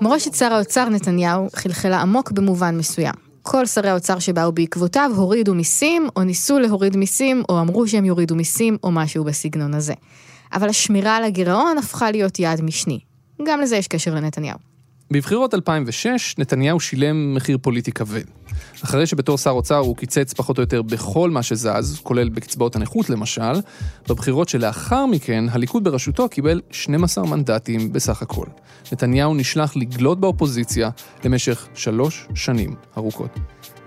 מורשת 0.00 0.34
שר 0.34 0.52
האוצר 0.52 0.88
נתניהו 0.88 1.46
חלחלה 1.54 2.00
עמוק 2.00 2.32
במובן 2.32 2.78
מסוים. 2.78 3.31
כל 3.42 3.66
שרי 3.66 3.88
האוצר 3.88 4.18
שבאו 4.18 4.52
בעקבותיו 4.52 5.10
הורידו 5.16 5.54
מיסים, 5.54 6.08
או 6.16 6.22
ניסו 6.22 6.58
להוריד 6.58 6.96
מיסים, 6.96 7.42
או 7.48 7.60
אמרו 7.60 7.88
שהם 7.88 8.04
יורידו 8.04 8.34
מיסים, 8.34 8.76
או 8.82 8.90
משהו 8.90 9.24
בסגנון 9.24 9.74
הזה. 9.74 9.94
אבל 10.52 10.68
השמירה 10.68 11.16
על 11.16 11.24
הגירעון 11.24 11.78
הפכה 11.78 12.10
להיות 12.10 12.38
יעד 12.38 12.60
משני. 12.60 12.98
גם 13.46 13.60
לזה 13.60 13.76
יש 13.76 13.88
קשר 13.88 14.14
לנתניהו. 14.14 14.71
בבחירות 15.12 15.54
2006, 15.54 16.34
נתניהו 16.38 16.80
שילם 16.80 17.34
מחיר 17.34 17.58
פוליטי 17.62 17.92
כבד. 17.92 18.24
אחרי 18.84 19.06
שבתור 19.06 19.38
שר 19.38 19.50
אוצר 19.50 19.76
הוא 19.76 19.96
קיצץ 19.96 20.32
פחות 20.32 20.58
או 20.58 20.62
יותר 20.62 20.82
בכל 20.82 21.30
מה 21.30 21.42
שזז, 21.42 22.00
כולל 22.02 22.28
בקצבאות 22.28 22.76
הנכות 22.76 23.10
למשל, 23.10 23.52
בבחירות 24.08 24.48
שלאחר 24.48 25.06
מכן, 25.06 25.44
הליכוד 25.50 25.84
בראשותו 25.84 26.28
קיבל 26.28 26.60
12 26.70 27.26
מנדטים 27.26 27.92
בסך 27.92 28.22
הכל. 28.22 28.46
נתניהו 28.92 29.34
נשלח 29.34 29.76
לגלות 29.76 30.20
באופוזיציה 30.20 30.90
למשך 31.24 31.66
שלוש 31.74 32.28
שנים 32.34 32.74
ארוכות. 32.96 33.38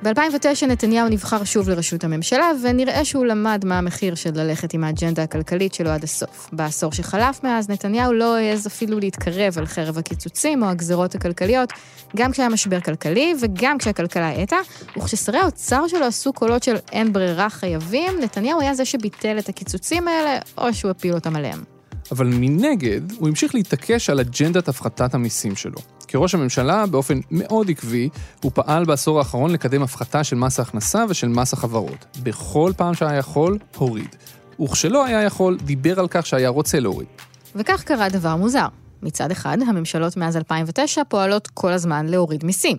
ב-2009 0.03 0.65
נתניהו 0.67 1.09
נבחר 1.09 1.43
שוב 1.43 1.69
לראשות 1.69 2.03
הממשלה, 2.03 2.51
ונראה 2.63 3.05
שהוא 3.05 3.25
למד 3.25 3.65
מה 3.65 3.77
המחיר 3.77 4.15
של 4.15 4.29
ללכת 4.33 4.73
עם 4.73 4.83
האג'נדה 4.83 5.23
הכלכלית 5.23 5.73
שלו 5.73 5.89
עד 5.89 6.03
הסוף. 6.03 6.49
בעשור 6.53 6.91
שחלף 6.91 7.43
מאז, 7.43 7.69
נתניהו 7.69 8.13
לא 8.13 8.35
העז 8.35 8.67
אפילו 8.67 8.99
להתקרב 8.99 9.57
על 9.57 9.65
חרב 9.65 9.97
הקיצוצים 9.97 10.63
או 10.63 10.67
הגזרות 10.67 11.15
הכלכליות, 11.15 11.69
גם 12.15 12.31
כשהיה 12.31 12.49
משבר 12.49 12.79
כלכלי 12.79 13.33
וגם 13.41 13.77
כשהכלכלה 13.77 14.27
האטה, 14.27 14.57
וכששרי 14.97 15.37
האוצר 15.37 15.87
שלו 15.87 16.05
עשו 16.05 16.33
קולות 16.33 16.63
של 16.63 16.75
אין 16.91 17.13
ברירה 17.13 17.49
חייבים, 17.49 18.11
נתניהו 18.21 18.61
היה 18.61 18.73
זה 18.73 18.85
שביטל 18.85 19.39
את 19.39 19.49
הקיצוצים 19.49 20.07
האלה, 20.07 20.39
או 20.57 20.73
שהוא 20.73 20.91
הפיל 20.91 21.13
אותם 21.13 21.35
עליהם. 21.35 21.63
אבל 22.11 22.27
מנגד, 22.27 23.11
הוא 23.11 23.27
המשיך 23.27 23.55
להתעקש 23.55 24.09
על 24.09 24.19
אג'נדת 24.19 24.67
הפחתת 24.67 25.13
המיסים 25.13 25.55
שלו. 25.55 25.94
כראש 26.07 26.35
הממשלה, 26.35 26.85
באופן 26.85 27.19
מאוד 27.31 27.69
עקבי, 27.69 28.09
הוא 28.41 28.51
פעל 28.55 28.85
בעשור 28.85 29.19
האחרון 29.19 29.51
לקדם 29.51 29.83
הפחתה 29.83 30.23
של 30.23 30.35
מס 30.35 30.59
ההכנסה 30.59 31.05
ושל 31.09 31.27
מס 31.27 31.53
החברות. 31.53 32.05
בכל 32.23 32.71
פעם 32.77 32.93
שהיה 32.93 33.17
יכול, 33.17 33.57
הוריד. 33.77 34.15
וכשלא 34.61 35.05
היה 35.05 35.21
יכול, 35.23 35.57
דיבר 35.57 35.99
על 35.99 36.07
כך 36.09 36.25
שהיה 36.25 36.49
רוצה 36.49 36.79
להוריד. 36.79 37.07
וכך 37.55 37.83
קרה 37.83 38.09
דבר 38.09 38.35
מוזר. 38.35 38.67
מצד 39.03 39.31
אחד, 39.31 39.57
הממשלות 39.67 40.17
מאז 40.17 40.37
2009 40.37 41.03
פועלות 41.03 41.47
כל 41.47 41.71
הזמן 41.71 42.05
להוריד 42.05 42.45
מיסים. 42.45 42.77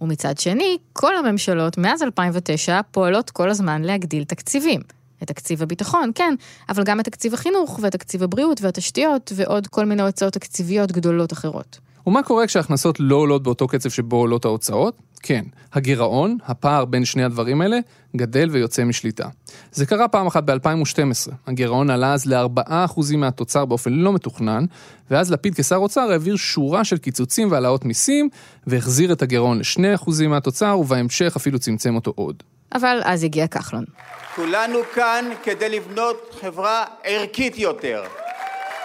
ומצד 0.00 0.38
שני, 0.38 0.78
כל 0.92 1.16
הממשלות 1.16 1.78
מאז 1.78 2.02
2009 2.02 2.80
פועלות 2.90 3.30
כל 3.30 3.50
הזמן 3.50 3.82
להגדיל 3.82 4.24
תקציבים. 4.24 4.80
את 5.22 5.28
תקציב 5.28 5.62
הביטחון, 5.62 6.10
כן, 6.14 6.34
אבל 6.68 6.84
גם 6.84 7.00
את 7.00 7.04
תקציב 7.04 7.34
החינוך, 7.34 7.78
ואת 7.82 7.92
תקציב 7.92 8.22
הבריאות 8.22 8.62
והתשתיות, 8.62 9.32
ועוד 9.34 9.66
כל 9.66 9.84
מיני 9.84 10.02
הוצאות 10.02 10.32
תקציביות 10.32 10.92
גדולות 10.92 11.32
אחרות. 11.32 11.78
ומה 12.06 12.22
קורה 12.22 12.46
כשההכנסות 12.46 13.00
לא 13.00 13.16
עולות 13.16 13.42
באותו 13.42 13.68
קצב 13.68 13.90
שבו 13.90 14.16
עולות 14.16 14.44
ההוצאות? 14.44 14.96
כן, 15.22 15.44
הגירעון, 15.72 16.36
הפער 16.46 16.84
בין 16.84 17.04
שני 17.04 17.24
הדברים 17.24 17.60
האלה, 17.60 17.78
גדל 18.16 18.48
ויוצא 18.52 18.84
משליטה. 18.84 19.28
זה 19.72 19.86
קרה 19.86 20.08
פעם 20.08 20.26
אחת 20.26 20.42
ב-2012. 20.44 21.32
הגירעון 21.46 21.90
עלה 21.90 22.12
אז 22.12 22.26
ל-4% 22.26 23.16
מהתוצר 23.16 23.64
באופן 23.64 23.92
לא 23.92 24.12
מתוכנן, 24.12 24.64
ואז 25.10 25.32
לפיד 25.32 25.54
כשר 25.54 25.76
אוצר 25.76 26.00
העביר 26.00 26.36
שורה 26.36 26.84
של 26.84 26.98
קיצוצים 26.98 27.50
והעלאות 27.50 27.84
מיסים, 27.84 28.28
והחזיר 28.66 29.12
את 29.12 29.22
הגירעון 29.22 29.58
ל-2% 29.58 30.26
מהתוצר, 30.28 30.78
ובהמשך 30.78 31.36
אפילו 31.36 31.58
צמצם 31.58 31.94
אותו 31.94 32.12
עוד. 32.14 32.42
אבל 32.74 33.00
אז 33.04 33.24
הגיע 33.24 33.46
כחלון. 33.46 33.84
כולנו 34.36 34.78
כאן 34.94 35.24
כדי 35.42 35.68
לבנות 35.68 36.16
חברה 36.40 36.84
ערכית 37.04 37.58
יותר. 37.58 38.02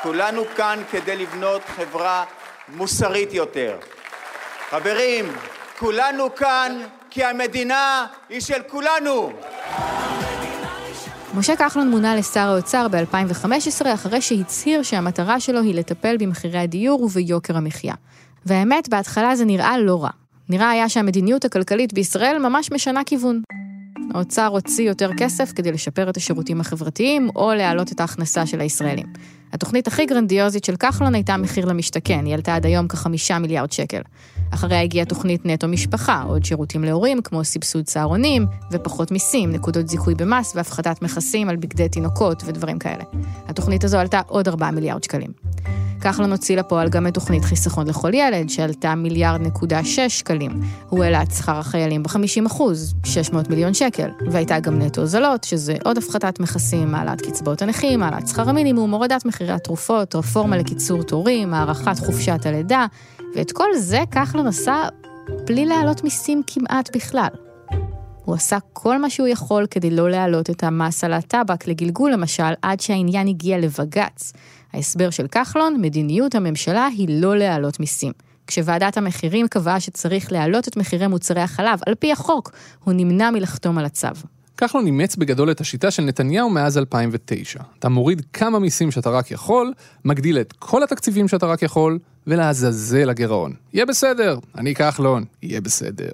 כולנו 0.04 0.42
כאן 0.56 0.80
כדי 0.92 1.16
לבנות 1.18 1.62
חברה 1.76 2.24
מוסרית 2.76 3.34
יותר. 3.34 3.78
חברים, 4.70 5.26
כולנו 5.80 6.36
כאן 6.36 6.82
כי 7.10 7.24
המדינה 7.24 8.06
היא 8.30 8.42
של 8.42 8.62
כולנו. 8.68 9.32
משה 11.36 11.56
כחלון 11.56 11.90
מונה 11.90 12.16
לשר 12.16 12.40
האוצר 12.40 12.88
ב-2015 12.88 13.86
אחרי 13.94 14.22
שהצהיר 14.22 14.84
שהמטרה 14.84 15.40
שלו 15.40 15.62
היא 15.62 15.76
לטפל 15.76 16.18
במחירי 16.18 16.60
הדיור 16.60 17.04
וביוקר 17.04 17.58
המחיה. 17.58 17.94
והאמת, 18.46 18.90
בהתחלה 18.90 19.36
זה 19.36 19.46
נראה 19.46 19.78
לא 19.78 20.04
רע. 20.04 20.10
נראה 20.50 20.70
היה 20.70 20.90
שהמדיניות 20.90 21.46
הכלכלית 21.46 21.94
בישראל 21.94 22.38
ממש 22.40 22.72
משנה 22.72 23.04
כיוון. 23.04 23.42
האוצר 24.14 24.46
הוציא 24.46 24.88
יותר 24.88 25.12
כסף 25.18 25.52
כדי 25.56 25.72
לשפר 25.72 26.10
את 26.10 26.18
השירותים 26.18 26.62
החברתיים 26.62 27.30
או 27.36 27.54
להעלות 27.54 27.92
את 27.92 28.00
ההכנסה 28.00 28.46
של 28.46 28.60
הישראלים. 28.60 29.06
התוכנית 29.54 29.88
הכי 29.88 30.06
גרנדיוזית 30.06 30.64
של 30.64 30.76
כחלון 30.76 31.16
הייתה 31.16 31.38
מחיר 31.38 31.66
למשתכן, 31.66 32.26
היא 32.26 32.34
עלתה 32.34 32.56
עד 32.56 32.66
היום 32.66 32.88
כחמישה 32.88 33.40
מיליארד 33.40 33.72
שקל. 33.72 34.02
אחריה 34.52 34.82
הגיעה 34.82 35.06
תוכנית 35.06 35.46
נטו 35.46 35.68
משפחה, 35.68 36.24
עוד 36.28 36.46
שירותים 36.46 36.84
להורים 36.84 37.22
כמו 37.22 37.44
סבסוד 37.44 37.86
צהרונים 37.86 38.46
ופחות 38.72 39.12
מיסים, 39.12 39.52
נקודות 39.52 39.88
זיכוי 39.88 40.16
במס 40.16 40.54
והפחתת 40.56 41.02
מכסים 41.02 41.50
על 41.50 41.56
בגדי 41.56 41.90
תינוקות 41.90 42.44
ודברים 42.46 42.80
כאלה. 42.80 43.04
התוכנית 43.48 43.84
הזו 43.84 43.98
עלתה 43.98 44.22
עוד 44.28 44.48
4 44.48 44.72
מיליארד 44.72 45.04
שקלים. 45.04 45.32
כחלון 46.02 46.32
הוציא 46.32 46.58
לפועל 46.58 46.90
גם 46.90 47.08
את 47.08 47.14
תוכנית 47.14 47.46
חיסכון 47.46 47.88
לכל 47.88 48.14
ילד, 48.14 48.50
שעלתה 48.50 48.96
מיליארד 48.96 49.42
נקודה 49.42 49.84
שש 49.84 50.20
שקלים. 50.20 50.52
הוא 50.90 51.04
העלה 51.04 51.24
את 51.24 51.32
שכר 51.32 51.58
החיילים 51.58 52.04
ב-50 52.04 52.48
אחוז, 52.48 52.96
600 53.04 53.50
מיליון 53.50 53.74
שקל. 53.74 54.10
והייתה 54.32 54.60
גם 54.60 54.82
נטו 54.82 55.02
הוזלות, 55.02 55.44
שזה 55.44 55.76
עוד 55.84 55.98
הפחתת 55.98 56.40
מכסים, 56.40 56.96
העלאת 56.96 57.22
קצבאות 57.22 57.62
הנכים, 57.62 58.04
העלאת 58.04 58.28
שכר 58.28 58.50
המינימום, 58.50 58.92
הורדת 58.92 59.26
מחירי 59.38 59.54
התרופות, 59.54 60.16
רפורמה 60.16 60.58
לקיצור 60.58 61.04
תורים, 61.04 61.54
הארכת 61.54 62.00
חופשת 62.00 62.46
הלידה, 62.46 62.86
ואת 63.36 63.52
כל 63.52 63.70
זה 63.76 64.00
כחלון 64.12 64.48
עשה 64.48 64.88
בלי 65.48 65.66
להעלות 65.66 66.04
מיסים 66.04 66.42
כמעט 66.48 66.96
בכלל. 66.96 67.28
הוא 68.26 68.36
עשה 68.36 68.58
כל 68.74 68.98
מה 69.02 69.10
שהוא 69.10 69.28
יכול 69.28 69.66
כדי 69.72 69.90
לא 69.90 70.10
להעלות 70.10 70.50
את 70.50 70.64
המס 70.64 71.04
על 71.04 71.14
הטבק 71.14 71.68
לגלגול 71.68 72.12
למשל, 72.12 72.54
עד 72.62 72.80
שהעניין 72.80 73.28
הגיע 73.28 73.58
לבג"ץ. 73.58 74.34
ההסבר 74.74 75.10
של 75.10 75.28
כחלון, 75.28 75.82
מדיניות 75.82 76.36
הממשלה 76.36 76.86
היא 76.86 77.22
לא 77.22 77.38
להעלות 77.38 77.80
מיסים. 77.80 78.12
כשוועדת 78.48 78.98
המחירים 78.98 79.48
קבעה 79.48 79.80
שצריך 79.80 80.32
להעלות 80.32 80.68
את 80.68 80.78
מחירי 80.78 81.08
מוצרי 81.08 81.42
החלב, 81.42 81.80
על 81.86 81.96
פי 81.96 82.12
החוק, 82.12 82.52
הוא 82.84 82.94
נמנע 82.94 83.32
מלחתום 83.32 83.78
על 83.78 83.86
הצו. 83.86 84.37
כחלון 84.58 84.86
אימץ 84.86 85.16
בגדול 85.16 85.52
את 85.52 85.62
השיטה 85.62 85.92
של 85.92 86.04
נתניהו 86.04 86.50
מאז 86.50 86.78
2009. 86.78 87.60
אתה 87.80 87.90
מוריד 87.90 88.22
כמה 88.34 88.60
מיסים 88.60 88.92
שאתה 88.92 89.10
רק 89.10 89.32
יכול, 89.32 89.74
מגדיל 90.06 90.40
את 90.40 90.54
כל 90.60 90.84
התקציבים 90.84 91.28
שאתה 91.28 91.46
רק 91.46 91.62
יכול, 91.62 92.00
ולעזאזל 92.28 93.10
הגירעון. 93.10 93.54
יהיה 93.74 93.86
בסדר, 93.86 94.40
אני 94.58 94.76
כחלון, 94.76 95.24
יהיה 95.44 95.62
בסדר. 95.62 96.10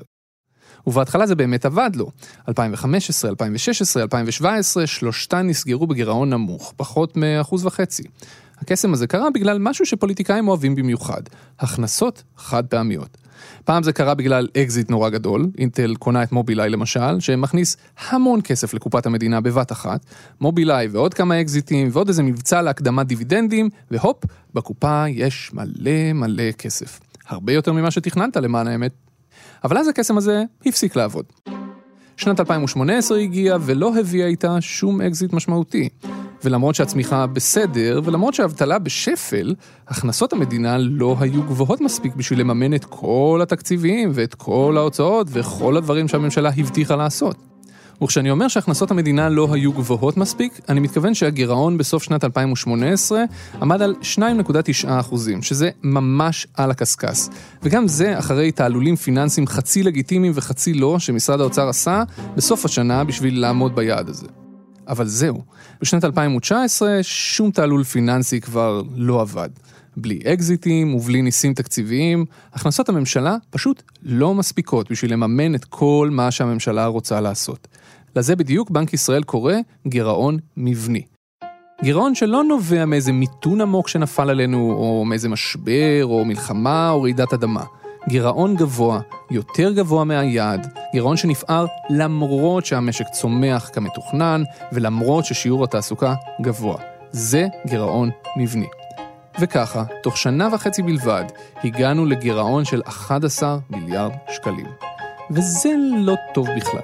ובהתחלה 0.88 1.27
זה 1.27 1.35
באמת 1.35 1.65
עבד 1.65 1.91
לו. 1.95 2.12
2015, 2.47 3.29
2016, 3.29 4.03
2017, 4.03 4.88
שלושתן 4.88 5.47
נסגרו 5.47 5.88
בגירעון 5.88 6.29
נמוך, 6.29 6.73
פחות 6.77 7.17
מאחוז 7.17 7.65
וחצי. 7.65 8.03
הקסם 8.57 8.93
הזה 8.93 9.07
קרה 9.07 9.29
בגלל 9.29 9.59
משהו 9.59 9.85
שפוליטיקאים 9.85 10.47
אוהבים 10.47 10.75
במיוחד, 10.75 11.21
הכנסות 11.59 12.23
חד 12.38 12.65
פעמיות. 12.67 13.17
פעם 13.65 13.84
זה 13.84 13.93
קרה 13.93 14.13
בגלל 14.13 14.48
אקזיט 14.58 14.89
נורא 14.89 15.10
גדול, 15.10 15.48
אינטל 15.58 15.96
קונה 15.96 16.24
את 16.24 16.32
מובילאיי 16.32 16.70
למשל, 16.70 17.20
שמכניס 17.20 17.77
המון 18.10 18.39
כסף 18.43 18.74
לקופת 18.74 19.05
המדינה 19.05 19.41
בבת 19.41 19.72
אחת, 19.72 20.05
מובילאיי 20.41 20.88
ועוד 20.88 21.13
כמה 21.13 21.41
אקזיטים 21.41 21.89
ועוד 21.91 22.08
איזה 22.08 22.24
מבצע 22.24 22.62
להקדמת 22.62 23.08
דיבידנדים, 23.08 23.70
והופ, 23.91 24.24
בקופה 24.53 25.03
יש 25.10 25.51
מלא 25.53 26.13
מלא 26.13 26.51
כסף. 26.51 27.00
הרבה 27.27 27.53
יותר 27.53 27.74
ממה 27.74 27.91
שתכננת 27.91 28.38
למען 28.38 28.67
האמת. 28.67 28.91
אבל 29.63 29.77
אז 29.77 29.88
הקסם 29.88 30.17
הזה 30.17 30.43
הפסיק 30.65 30.96
לעבוד. 30.96 31.25
שנת 32.17 32.39
2018 32.39 33.20
הגיעה 33.20 33.58
ולא 33.62 34.00
הביאה 34.00 34.27
איתה 34.27 34.62
שום 34.62 35.01
אקזיט 35.01 35.34
משמעותי. 35.34 35.89
ולמרות 36.43 36.75
שהצמיחה 36.75 37.27
בסדר, 37.27 38.01
ולמרות 38.03 38.33
שהאבטלה 38.33 38.79
בשפל, 38.79 39.55
הכנסות 39.88 40.33
המדינה 40.33 40.77
לא 40.77 41.15
היו 41.19 41.43
גבוהות 41.43 41.81
מספיק 41.81 42.15
בשביל 42.15 42.39
לממן 42.39 42.73
את 42.73 42.85
כל 42.85 43.39
התקציבים 43.43 44.12
ואת 44.13 44.35
כל 44.35 44.75
ההוצאות 44.77 45.27
וכל 45.29 45.77
הדברים 45.77 46.07
שהממשלה 46.07 46.50
הבטיחה 46.57 46.95
לעשות. 46.95 47.35
וכשאני 48.03 48.31
אומר 48.31 48.47
שהכנסות 48.47 48.91
המדינה 48.91 49.29
לא 49.29 49.47
היו 49.51 49.73
גבוהות 49.73 50.17
מספיק, 50.17 50.59
אני 50.69 50.79
מתכוון 50.79 51.13
שהגירעון 51.13 51.77
בסוף 51.77 52.03
שנת 52.03 52.23
2018 52.23 53.23
עמד 53.62 53.81
על 53.81 53.95
2.9 54.01 54.88
שזה 55.41 55.69
ממש 55.83 56.47
על 56.53 56.71
הקשקש. 56.71 57.27
וגם 57.63 57.88
זה 57.88 58.19
אחרי 58.19 58.51
תעלולים 58.51 58.95
פיננסיים 58.95 59.47
חצי 59.47 59.83
לגיטימיים 59.83 60.33
וחצי 60.35 60.73
לא, 60.73 61.00
שמשרד 61.00 61.41
האוצר 61.41 61.69
עשה 61.69 62.03
בסוף 62.35 62.65
השנה 62.65 63.03
בשביל 63.03 63.41
לעמוד 63.41 63.75
ביעד 63.75 64.09
הזה. 64.09 64.42
אבל 64.88 65.08
זהו, 65.08 65.42
בשנת 65.82 66.04
2019 66.04 67.00
שום 67.02 67.52
תעלול 67.52 67.84
פיננסי 67.84 68.42
כבר 68.42 68.82
לא 68.96 69.22
עבד. 69.22 69.50
בלי 69.98 70.20
אקזיטים 70.25 70.96
ובלי 70.96 71.22
ניסים 71.22 71.54
תקציביים, 71.54 72.25
הכנסות 72.54 72.90
הממשלה 72.90 73.36
פשוט 73.50 73.84
לא 74.04 74.34
מספיקות 74.34 74.92
בשביל 74.92 75.13
לממן 75.13 75.56
את 75.56 75.66
כל 75.66 76.10
מה 76.12 76.32
שהממשלה 76.32 76.86
רוצה 76.86 77.22
לעשות. 77.22 77.68
לזה 78.16 78.36
בדיוק 78.36 78.70
בנק 78.70 78.94
ישראל 78.94 79.24
קורא 79.24 79.54
גירעון 79.88 80.38
מבני. 80.58 81.04
גירעון 81.84 82.16
שלא 82.16 82.44
נובע 82.44 82.86
מאיזה 82.86 83.12
מיתון 83.12 83.62
עמוק 83.62 83.88
שנפל 83.88 84.30
עלינו, 84.30 84.72
או 84.72 85.06
מאיזה 85.06 85.30
משבר, 85.30 86.02
או 86.04 86.25
מלחמה, 86.25 86.90
או 86.90 87.02
רעידת 87.02 87.34
אדמה. 87.34 87.63
גירעון 88.07 88.55
גבוה, 88.55 89.00
יותר 89.31 89.74
גבוה 89.74 90.03
מהיעד, 90.03 90.67
גירעון 90.93 91.17
שנפער 91.17 91.65
למרות 91.89 92.65
שהמשק 92.65 93.07
צומח 93.07 93.69
כמתוכנן, 93.74 94.43
ולמרות 94.72 95.25
ששיעור 95.25 95.63
התעסוקה 95.63 96.13
גבוה. 96.41 96.77
זה 97.12 97.48
גירעון 97.67 98.10
מבני. 98.38 98.67
וככה, 99.39 99.83
תוך 100.03 100.17
שנה 100.17 100.48
וחצי 100.53 100.83
בלבד, 100.83 101.24
הגענו 101.63 102.05
לגירעון 102.05 102.65
של 102.65 102.81
11 102.86 103.57
מיליארד 103.69 104.12
שקלים. 104.29 104.67
וזה 105.31 105.69
לא 105.98 106.15
טוב 106.33 106.48
בכלל. 106.57 106.81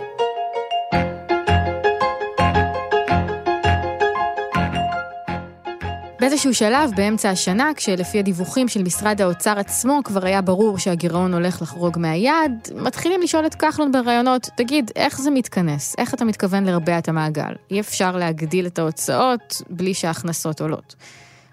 באיזשהו 6.30 6.54
שלב, 6.54 6.92
באמצע 6.96 7.30
השנה, 7.30 7.72
כשלפי 7.76 8.20
הדיווחים 8.20 8.68
של 8.68 8.84
משרד 8.84 9.22
האוצר 9.22 9.60
עצמו 9.60 10.00
כבר 10.04 10.26
היה 10.26 10.42
ברור 10.42 10.78
שהגירעון 10.78 11.34
הולך 11.34 11.62
לחרוג 11.62 12.00
מהיעד, 12.00 12.68
מתחילים 12.76 13.22
לשאול 13.22 13.46
את 13.46 13.56
כחלון 13.56 13.92
בראיונות, 13.92 14.50
תגיד, 14.56 14.92
איך 14.96 15.22
זה 15.22 15.32
מתכנס? 15.32 15.96
איך 15.98 16.14
אתה 16.14 16.26
מתכוון 16.26 16.66
לרבע 16.66 16.98
את 16.98 17.10
המעגל? 17.10 17.54
אי 17.72 17.80
אפשר 17.80 18.18
להגדיל 18.18 18.66
את 18.66 18.80
ההוצאות 18.80 19.62
בלי 19.70 19.94
שההכנסות 19.94 20.62
עולות. 20.62 20.96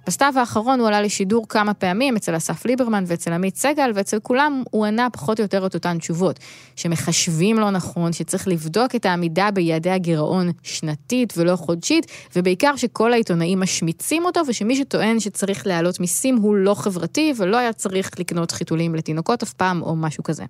בסתיו 0.06 0.32
האחרון 0.36 0.80
הוא 0.80 0.88
עלה 0.88 1.02
לשידור 1.02 1.48
כמה 1.48 1.75
פעמים 1.75 2.16
אצל 2.16 2.36
אסף 2.36 2.64
ליברמן 2.64 3.04
ואצל 3.06 3.32
עמית 3.32 3.56
סגל, 3.56 3.90
ואצל 3.94 4.18
כולם 4.22 4.62
הוא 4.70 4.86
ענה 4.86 5.10
פחות 5.12 5.38
או 5.38 5.44
יותר 5.44 5.66
את 5.66 5.75
אותן 5.75 5.98
תשובות. 5.98 6.38
שמחשבים 6.76 7.58
לא 7.58 7.70
נכון, 7.70 8.12
שצריך 8.12 8.48
לבדוק 8.48 8.94
את 8.94 9.06
העמידה 9.06 9.50
ביעדי 9.50 9.90
הגירעון 9.90 10.46
שנתית 10.62 11.32
ולא 11.36 11.56
חודשית, 11.56 12.06
ובעיקר 12.36 12.76
שכל 12.76 13.12
העיתונאים 13.12 13.60
משמיצים 13.60 14.25
אותו, 14.25 14.40
ושמי 14.48 14.76
שטוען 14.76 15.20
שצריך 15.20 15.66
להעלות 15.66 16.00
מיסים 16.00 16.36
הוא 16.36 16.56
לא 16.56 16.75
חברתי, 16.75 17.32
ולא 17.36 17.56
היה 17.56 17.72
צריך 17.72 18.10
לקנות 18.20 18.50
חיתולים 18.50 18.94
לתינוקות 18.94 19.42
אף 19.42 19.52
פעם, 19.52 19.82
או 19.82 19.96
משהו 19.96 20.25
כזה. 20.25 20.44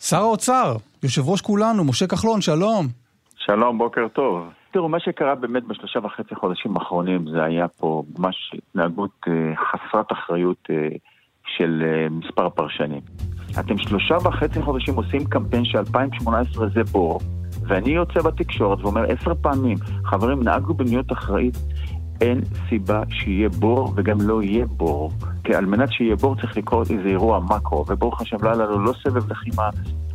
שר 0.00 0.20
האוצר, 0.20 0.76
יושב 1.02 1.28
ראש 1.28 1.40
כולנו, 1.40 1.84
משה 1.84 2.06
כחלון, 2.06 2.40
שלום. 2.40 2.88
שלום, 3.36 3.78
בוקר 3.78 4.08
טוב. 4.08 4.61
תראו, 4.72 4.88
מה 4.88 5.00
שקרה 5.00 5.34
באמת 5.34 5.64
בשלושה 5.64 5.98
וחצי 6.02 6.34
חודשים 6.34 6.76
האחרונים 6.76 7.24
זה 7.32 7.44
היה 7.44 7.68
פה 7.68 8.02
ממש 8.18 8.54
התנהגות 8.54 9.10
אה, 9.28 9.32
חסרת 9.56 10.12
אחריות 10.12 10.68
אה, 10.70 10.88
של 11.56 11.82
אה, 11.86 12.08
מספר 12.10 12.48
פרשנים. 12.50 13.00
אתם 13.60 13.78
שלושה 13.78 14.16
וחצי 14.24 14.62
חודשים 14.62 14.94
עושים 14.94 15.24
קמפיין 15.24 15.64
ש-2018 15.64 16.58
זה 16.74 16.84
בור, 16.92 17.20
ואני 17.68 17.90
יוצא 17.90 18.20
בתקשורת 18.22 18.78
ואומר 18.80 19.02
עשר 19.02 19.34
פעמים, 19.34 19.76
חברים, 20.04 20.42
נהגו 20.42 20.74
במדיניות 20.74 21.12
אחראית, 21.12 21.56
אין 22.22 22.40
סיבה 22.68 23.02
שיהיה 23.10 23.48
בור 23.48 23.92
וגם 23.96 24.20
לא 24.20 24.42
יהיה 24.42 24.66
בור. 24.66 25.12
כי 25.44 25.54
על 25.54 25.66
מנת 25.66 25.92
שיהיה 25.92 26.16
בור 26.16 26.36
צריך 26.40 26.56
לקרות 26.56 26.90
איזה 26.90 27.08
אירוע 27.08 27.40
מקרו, 27.40 27.84
וברוך 27.88 28.20
השם 28.20 28.36
לא 28.42 28.48
היה 28.48 28.56
לנו 28.56 28.84
לא 28.84 28.92
סבב 29.02 29.30
לחימה 29.30 29.68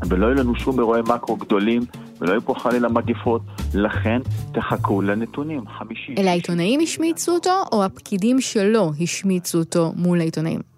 ולא 0.10 0.26
יהיו 0.26 0.36
לנו 0.36 0.56
שום 0.56 0.80
אירועי 0.80 1.02
מקרו 1.02 1.36
גדולים 1.36 1.82
ולא 2.22 2.32
יהיו 2.32 2.41
פה 2.41 2.54
חלילה 2.58 2.89
מגיפות, 2.89 3.41
לכן 3.74 4.20
תחכו 4.54 5.02
לנתונים, 5.02 5.63
חמישי. 5.80 6.15
אלה 6.17 6.32
העיתונאים 6.32 6.80
השמיצו 6.80 7.32
אותו, 7.32 7.63
או 7.72 7.84
הפקידים 7.84 8.41
שלו 8.41 8.91
השמיצו 9.02 9.60
אותו 9.60 9.93
מול 9.96 10.20
העיתונאים? 10.20 10.77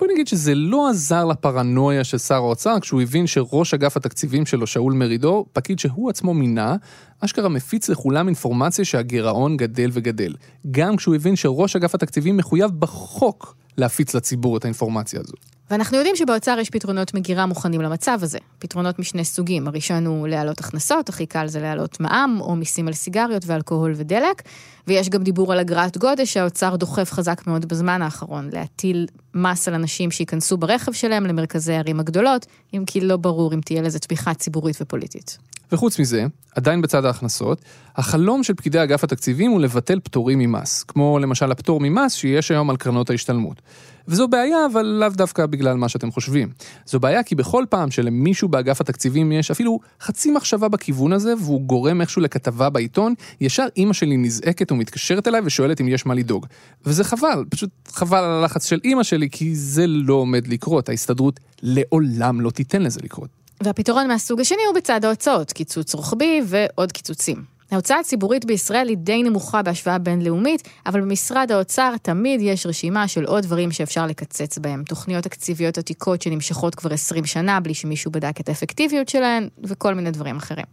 בוא 0.00 0.08
נגיד 0.12 0.28
שזה 0.28 0.54
לא 0.54 0.88
עזר 0.90 1.24
לפרנויה 1.24 2.04
של 2.04 2.18
שר 2.18 2.34
האוצר 2.34 2.80
כשהוא 2.80 3.02
הבין 3.02 3.26
שראש 3.26 3.74
אגף 3.74 3.96
התקציבים 3.96 4.46
שלו, 4.46 4.66
שאול 4.66 4.92
מרידור, 4.92 5.46
פקיד 5.52 5.78
שהוא 5.78 6.10
עצמו 6.10 6.34
מינה, 6.34 6.76
אשכרה 7.20 7.48
מפיץ 7.48 7.88
לכולם 7.88 8.26
אינפורמציה 8.26 8.84
שהגירעון 8.84 9.56
גדל 9.56 9.90
וגדל. 9.92 10.34
גם 10.70 10.96
כשהוא 10.96 11.14
הבין 11.14 11.36
שראש 11.36 11.76
אגף 11.76 11.94
התקציבים 11.94 12.36
מחויב 12.36 12.70
בחוק 12.70 13.56
להפיץ 13.78 14.14
לציבור 14.14 14.56
את 14.56 14.64
האינפורמציה 14.64 15.20
הזו. 15.20 15.34
ואנחנו 15.70 15.96
יודעים 15.96 16.16
שבאוצר 16.16 16.56
יש 16.60 16.70
פתרונות 16.70 17.14
מגירה 17.14 17.46
מוכנים 17.46 17.80
למצב 17.80 18.18
הזה. 18.22 18.38
פתרונות 18.58 18.98
משני 18.98 19.24
סוגים. 19.24 19.68
הראשון 19.68 20.06
הוא 20.06 20.28
להעלות 20.28 20.60
הכנסות, 20.60 21.08
הכי 21.08 21.26
קל 21.26 21.46
זה 21.46 21.60
להעלות 21.60 22.00
מע"מ, 22.00 22.38
או 22.40 22.56
מיסים 22.56 22.88
על 22.88 22.94
סיגריות 22.94 23.42
ואלכוהול 23.46 23.92
ודלק. 23.96 24.42
ויש 24.86 25.08
גם 25.08 25.22
דיבור 25.22 25.52
על 25.52 25.58
אגרת 25.58 25.98
גודש 25.98 26.32
שהאוצר 26.32 26.76
דוחף 26.76 27.12
חזק 27.12 27.46
מאוד 27.46 27.66
בזמן 27.66 28.02
האחרון, 28.02 28.50
להטיל 28.52 29.06
מס 29.34 29.68
על 29.68 29.74
אנשים 29.74 30.10
שייכנסו 30.10 30.56
ברכב 30.56 30.92
שלהם 30.92 31.26
למרכזי 31.26 31.72
הערים 31.72 32.00
הגדולות, 32.00 32.46
אם 32.74 32.84
כי 32.86 33.00
לא 33.00 33.16
ברור 33.16 33.54
אם 33.54 33.60
תהיה 33.60 33.82
לזה 33.82 33.98
תמיכה 33.98 34.34
ציבורית 34.34 34.76
ופוליטית. 34.80 35.38
וחוץ 35.72 35.98
מזה, 35.98 36.26
עדיין 36.56 36.82
בצד 36.82 37.04
ההכנסות, 37.04 37.60
החלום 37.96 38.42
של 38.42 38.54
פקידי 38.54 38.82
אגף 38.82 39.04
התקציבים 39.04 39.50
הוא 39.50 39.60
לבטל 39.60 40.00
פטורים 40.00 40.38
ממס, 40.38 40.82
כמו 40.82 41.18
למשל 41.18 41.52
הפטור 41.52 41.80
ממס 41.80 42.14
שיש 42.14 42.50
היום 42.50 42.70
על 42.70 42.76
קרנות 42.76 43.10
ההשתלמות. 43.10 43.62
וזו 44.08 44.28
בעיה, 44.28 44.66
אבל 44.72 44.86
לאו 44.86 45.08
דווקא 45.08 45.46
בגלל 45.46 45.76
מה 45.76 45.88
שאתם 45.88 46.10
חושבים. 46.10 46.48
זו 46.86 47.00
בעיה 47.00 47.22
כי 47.22 47.34
בכל 47.34 47.64
פעם 47.68 47.90
שלמישהו 47.90 48.48
באגף 48.48 48.80
התקציבים 48.80 49.32
יש 49.32 49.50
אפילו 49.50 49.80
חצי 50.00 50.30
מחשבה 50.30 50.68
בכיוון 50.68 51.12
הזה, 51.12 51.34
והוא 51.40 51.60
גורם 51.60 52.00
איכשהו 52.00 52.22
לכתבה 52.22 52.70
בעיתון, 52.70 53.14
ישר 53.40 53.66
אימא 53.76 53.92
שלי 53.92 54.16
נזעקת 54.16 54.72
ומתקשרת 54.72 55.28
אליי 55.28 55.40
ושואלת 55.44 55.80
אם 55.80 55.88
יש 55.88 56.06
מה 56.06 56.14
לדאוג. 56.14 56.46
וזה 56.86 57.04
חבל, 57.04 57.44
פשוט 57.48 57.70
חבל 57.88 58.18
על 58.18 58.30
הלחץ 58.30 58.64
של 58.64 58.80
אימא 58.84 59.02
שלי, 59.02 59.30
כי 59.30 59.56
זה 59.56 59.86
לא 59.86 60.14
עומד 60.14 60.46
לקרות, 60.46 60.88
ההסתדרות 60.88 61.40
לעולם 61.62 62.40
לא 62.40 62.50
תיתן 62.50 62.82
לזה 62.82 63.00
לקרות. 63.02 63.28
והפתרון 63.62 64.08
מהסוג 64.08 64.40
השני 64.40 64.64
הוא 64.68 64.74
בצד 64.74 65.04
ההוצאות, 65.04 65.52
קיצוץ 65.52 65.94
רוחבי 65.94 66.40
ועוד 66.46 66.92
קיצוצים. 66.92 67.59
ההוצאה 67.70 67.98
הציבורית 67.98 68.44
בישראל 68.44 68.88
היא 68.88 68.96
די 68.96 69.22
נמוכה 69.22 69.62
בהשוואה 69.62 69.98
בינלאומית, 69.98 70.68
אבל 70.86 71.00
במשרד 71.00 71.52
האוצר 71.52 71.94
תמיד 72.02 72.40
יש 72.40 72.66
רשימה 72.66 73.08
של 73.08 73.24
עוד 73.24 73.42
דברים 73.42 73.72
שאפשר 73.72 74.06
לקצץ 74.06 74.58
בהם. 74.58 74.84
תוכניות 74.84 75.24
תקציביות 75.24 75.78
עתיקות 75.78 76.22
שנמשכות 76.22 76.74
כבר 76.74 76.92
20 76.92 77.26
שנה 77.26 77.60
בלי 77.60 77.74
שמישהו 77.74 78.10
בדק 78.10 78.40
את 78.40 78.48
האפקטיביות 78.48 79.08
שלהן, 79.08 79.48
וכל 79.64 79.94
מיני 79.94 80.10
דברים 80.10 80.36
אחרים. 80.36 80.66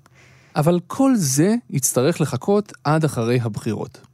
אבל 0.56 0.80
כל 0.88 1.12
זה 1.16 1.56
יצטרך 1.70 2.22
לחכות 2.22 2.74
עד 2.84 3.04
אחרי 3.04 3.40
הבחירות. 3.42 4.07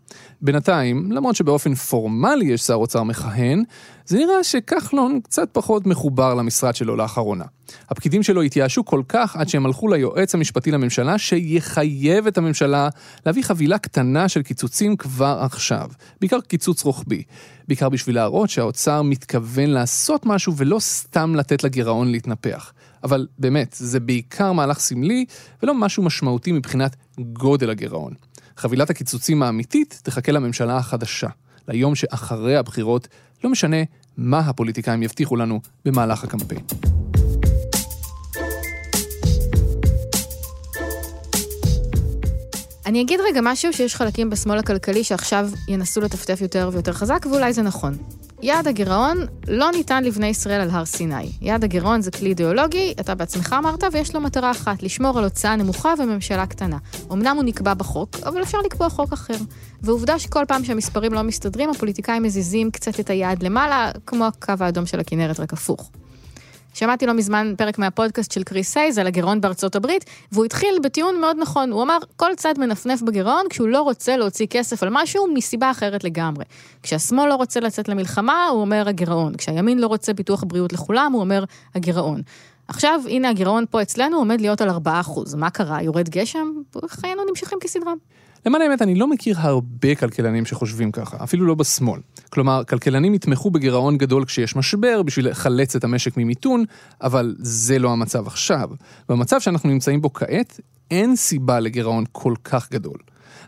בינתיים, 0.43 1.12
למרות 1.12 1.36
שבאופן 1.36 1.75
פורמלי 1.75 2.45
יש 2.45 2.62
שר 2.62 2.73
אוצר 2.73 3.03
מכהן, 3.03 3.63
זה 4.06 4.17
נראה 4.17 4.43
שכחלון 4.43 5.19
קצת 5.23 5.49
פחות 5.51 5.88
מחובר 5.88 6.34
למשרד 6.34 6.75
שלו 6.75 6.95
לאחרונה. 6.95 7.43
הפקידים 7.89 8.23
שלו 8.23 8.41
התייאשו 8.41 8.86
כל 8.86 9.01
כך 9.08 9.36
עד 9.36 9.49
שהם 9.49 9.65
הלכו 9.65 9.88
ליועץ 9.88 10.36
המשפטי 10.36 10.71
לממשלה 10.71 11.17
שיחייב 11.17 12.27
את 12.27 12.38
הממשלה 12.38 12.89
להביא 13.25 13.43
חבילה 13.43 13.77
קטנה 13.77 14.29
של 14.29 14.41
קיצוצים 14.41 14.95
כבר 14.95 15.38
עכשיו. 15.41 15.89
בעיקר 16.21 16.41
קיצוץ 16.41 16.84
רוחבי. 16.84 17.23
בעיקר 17.67 17.89
בשביל 17.89 18.15
להראות 18.15 18.49
שהאוצר 18.49 19.01
מתכוון 19.01 19.69
לעשות 19.69 20.25
משהו 20.25 20.53
ולא 20.58 20.79
סתם 20.79 21.36
לתת 21.36 21.63
לגירעון 21.63 22.12
להתנפח. 22.12 22.73
אבל 23.03 23.27
באמת, 23.39 23.75
זה 23.79 23.99
בעיקר 23.99 24.51
מהלך 24.51 24.79
סמלי 24.79 25.25
ולא 25.63 25.75
משהו 25.75 26.03
משמעותי 26.03 26.51
מבחינת 26.51 26.95
גודל 27.19 27.69
הגירעון. 27.69 28.13
חבילת 28.58 28.89
הקיצוצים 28.89 29.44
האמיתית 29.44 30.00
תחכה 30.04 30.32
לממשלה 30.32 30.78
החדשה, 30.78 31.28
ליום 31.68 31.96
שאחרי 31.96 32.56
הבחירות, 32.56 33.08
לא 33.44 33.50
משנה 33.50 33.78
מה 34.18 34.39
הפוליטיקאים 34.39 35.04
יבטיחו 35.04 35.36
לנו 35.36 35.60
במהלך 35.86 36.24
הקמפיין. 36.24 37.03
אני 42.86 43.02
אגיד 43.02 43.19
רגע 43.30 43.39
משהו 43.43 43.74
שיש 43.74 43.96
חלקים 43.96 44.30
בשמאל 44.30 44.58
הכלכלי 44.58 45.04
שעכשיו 45.04 45.50
ינסו 45.67 46.02
לטפטף 46.02 46.41
יותר 46.41 46.69
ויותר 46.74 46.93
חזק, 46.93 47.26
ואולי 47.30 47.54
זה 47.54 47.62
נכון. 47.62 47.98
יעד 48.41 48.67
הגירעון 48.67 49.17
לא 49.48 49.72
ניתן 49.72 50.04
לבני 50.04 50.28
ישראל 50.28 50.62
על 50.62 50.69
הר 50.69 50.86
סיני. 50.86 51.32
יעד 51.41 51.63
הגירעון 51.63 52.02
זה 52.02 52.12
כלי 52.12 52.30
אידיאולוגי, 52.30 52.93
אתה 53.00 53.15
בעצמך 53.15 53.56
אמרת, 53.60 53.84
ויש 53.91 54.15
לו 54.15 54.22
מטרה 54.22 54.52
אחת, 54.52 54.84
לשמור 54.84 55.17
על 55.17 55.24
הוצאה 55.24 55.56
נמוכה 55.56 55.93
וממשלה 56.00 56.46
קטנה. 56.46 56.78
אמנם 57.12 57.36
הוא 57.36 57.43
נקבע 57.43 57.74
בחוק, 57.74 58.10
אבל 58.26 58.43
אפשר 58.43 58.58
לקבוע 58.65 58.89
חוק 58.89 59.13
אחר. 59.13 59.38
ועובדה 59.82 60.19
שכל 60.19 60.43
פעם 60.48 60.63
שהמספרים 60.63 61.13
לא 61.13 61.22
מסתדרים, 61.22 61.69
הפוליטיקאים 61.69 62.24
מזיזים 62.24 62.72
קצת 62.72 63.00
את 63.00 63.10
היעד 63.10 63.43
למעלה, 63.43 63.91
כמו 64.06 64.26
הקו 64.26 64.54
האדום 64.60 64.86
של 64.86 65.00
הכנרת, 65.00 65.39
רק 65.39 65.54
הפוך. 65.54 65.91
שמעתי 66.73 67.05
לא 67.05 67.13
מזמן 67.13 67.53
פרק 67.57 67.79
מהפודקאסט 67.79 68.31
של 68.31 68.43
קריס 68.43 68.77
הייז 68.77 68.97
על 68.97 69.07
הגירעון 69.07 69.41
בארצות 69.41 69.75
הברית, 69.75 70.05
והוא 70.31 70.45
התחיל 70.45 70.79
בטיעון 70.83 71.21
מאוד 71.21 71.38
נכון. 71.39 71.71
הוא 71.71 71.83
אמר, 71.83 71.97
כל 72.15 72.31
צד 72.38 72.53
מנפנף 72.57 73.01
בגירעון 73.01 73.45
כשהוא 73.49 73.67
לא 73.67 73.81
רוצה 73.81 74.17
להוציא 74.17 74.47
כסף 74.49 74.83
על 74.83 74.89
משהו 74.91 75.27
מסיבה 75.33 75.71
אחרת 75.71 76.03
לגמרי. 76.03 76.43
כשהשמאל 76.83 77.29
לא 77.29 77.36
רוצה 77.36 77.59
לצאת 77.59 77.89
למלחמה, 77.89 78.47
הוא 78.47 78.62
אומר 78.62 78.89
הגירעון. 78.89 79.36
כשהימין 79.36 79.79
לא 79.79 79.88
רוצה 79.88 80.13
ביטוח 80.13 80.43
בריאות 80.47 80.73
לכולם, 80.73 81.12
הוא 81.13 81.21
אומר 81.21 81.43
הגירעון. 81.75 82.21
עכשיו, 82.67 83.01
הנה 83.09 83.29
הגירעון 83.29 83.65
פה 83.69 83.81
אצלנו 83.81 84.17
עומד 84.17 84.41
להיות 84.41 84.62
על 84.62 84.69
4%. 84.69 84.71
מה 85.38 85.49
קרה? 85.49 85.81
יורד 85.81 86.09
גשם? 86.09 86.47
חיינו 86.88 87.21
נמשכים 87.29 87.57
כסדרם. 87.62 87.97
למען 88.45 88.62
האמת, 88.62 88.82
אני 88.82 88.95
לא 88.95 89.08
מכיר 89.08 89.36
הרבה 89.39 89.95
כלכלנים 89.95 90.45
שחושבים 90.45 90.91
ככה, 90.91 91.17
אפילו 91.23 91.45
לא 91.45 91.56
בשמאל. 91.56 92.01
כלומר, 92.29 92.63
כלכלנים 92.63 93.13
יתמכו 93.13 93.51
בגירעון 93.51 93.97
גדול 93.97 94.25
כשיש 94.25 94.56
משבר 94.56 95.01
בשביל 95.03 95.29
לחלץ 95.29 95.75
את 95.75 95.84
המשק 95.84 96.17
ממיתון, 96.17 96.63
אבל 97.01 97.36
זה 97.39 97.79
לא 97.79 97.91
המצב 97.91 98.27
עכשיו. 98.27 98.69
במצב 99.10 99.39
שאנחנו 99.39 99.69
נמצאים 99.69 100.01
בו 100.01 100.13
כעת, 100.13 100.60
אין 100.91 101.15
סיבה 101.15 101.60
לגירעון 101.60 102.03
כל 102.12 102.34
כך 102.43 102.71
גדול. 102.71 102.97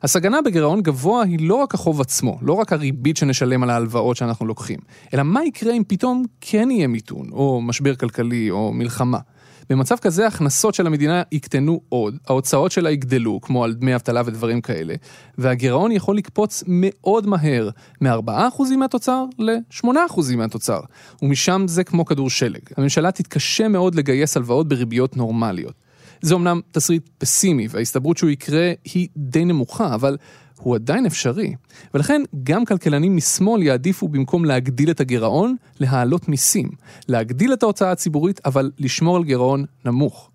הסכנה 0.03 0.41
בגירעון 0.41 0.81
גבוה 0.81 1.23
היא 1.23 1.47
לא 1.47 1.55
רק 1.55 1.73
החוב 1.73 2.01
עצמו, 2.01 2.37
לא 2.41 2.53
רק 2.53 2.73
הריבית 2.73 3.17
שנשלם 3.17 3.63
על 3.63 3.69
ההלוואות 3.69 4.17
שאנחנו 4.17 4.45
לוקחים, 4.45 4.79
אלא 5.13 5.23
מה 5.23 5.45
יקרה 5.45 5.73
אם 5.73 5.83
פתאום 5.87 6.23
כן 6.41 6.71
יהיה 6.71 6.87
מיתון, 6.87 7.29
או 7.31 7.61
משבר 7.61 7.95
כלכלי, 7.95 8.51
או 8.51 8.73
מלחמה. 8.73 9.19
במצב 9.69 9.95
כזה 9.97 10.25
ההכנסות 10.25 10.75
של 10.75 10.87
המדינה 10.87 11.23
יקטנו 11.31 11.81
עוד, 11.89 12.17
ההוצאות 12.27 12.71
שלה 12.71 12.91
יגדלו, 12.91 13.41
כמו 13.41 13.63
על 13.63 13.73
דמי 13.73 13.95
אבטלה 13.95 14.21
ודברים 14.25 14.61
כאלה, 14.61 14.95
והגירעון 15.37 15.91
יכול 15.91 16.17
לקפוץ 16.17 16.63
מאוד 16.67 17.27
מהר, 17.27 17.69
מ-4% 18.01 18.63
מהתוצר 18.77 19.25
ל-8% 19.39 20.35
מהתוצר, 20.37 20.79
ומשם 21.21 21.65
זה 21.67 21.83
כמו 21.83 22.05
כדור 22.05 22.29
שלג. 22.29 22.61
הממשלה 22.77 23.11
תתקשה 23.11 23.67
מאוד 23.67 23.95
לגייס 23.95 24.37
הלוואות 24.37 24.67
בריביות 24.67 25.17
נורמליות. 25.17 25.73
זה 26.21 26.35
אמנם 26.35 26.61
תסריט 26.71 27.09
פסימי, 27.17 27.67
וההסתברות 27.69 28.17
שהוא 28.17 28.29
יקרה 28.29 28.73
היא 28.93 29.07
די 29.17 29.45
נמוכה, 29.45 29.95
אבל 29.95 30.17
הוא 30.59 30.75
עדיין 30.75 31.05
אפשרי. 31.05 31.55
ולכן 31.93 32.21
גם 32.43 32.65
כלכלנים 32.65 33.17
משמאל 33.17 33.63
יעדיפו 33.63 34.07
במקום 34.07 34.45
להגדיל 34.45 34.91
את 34.91 34.99
הגירעון, 34.99 35.55
להעלות 35.79 36.29
מיסים. 36.29 36.69
להגדיל 37.07 37.53
את 37.53 37.63
ההוצאה 37.63 37.91
הציבורית, 37.91 38.41
אבל 38.45 38.71
לשמור 38.79 39.17
על 39.17 39.23
גירעון 39.23 39.65
נמוך. 39.85 40.29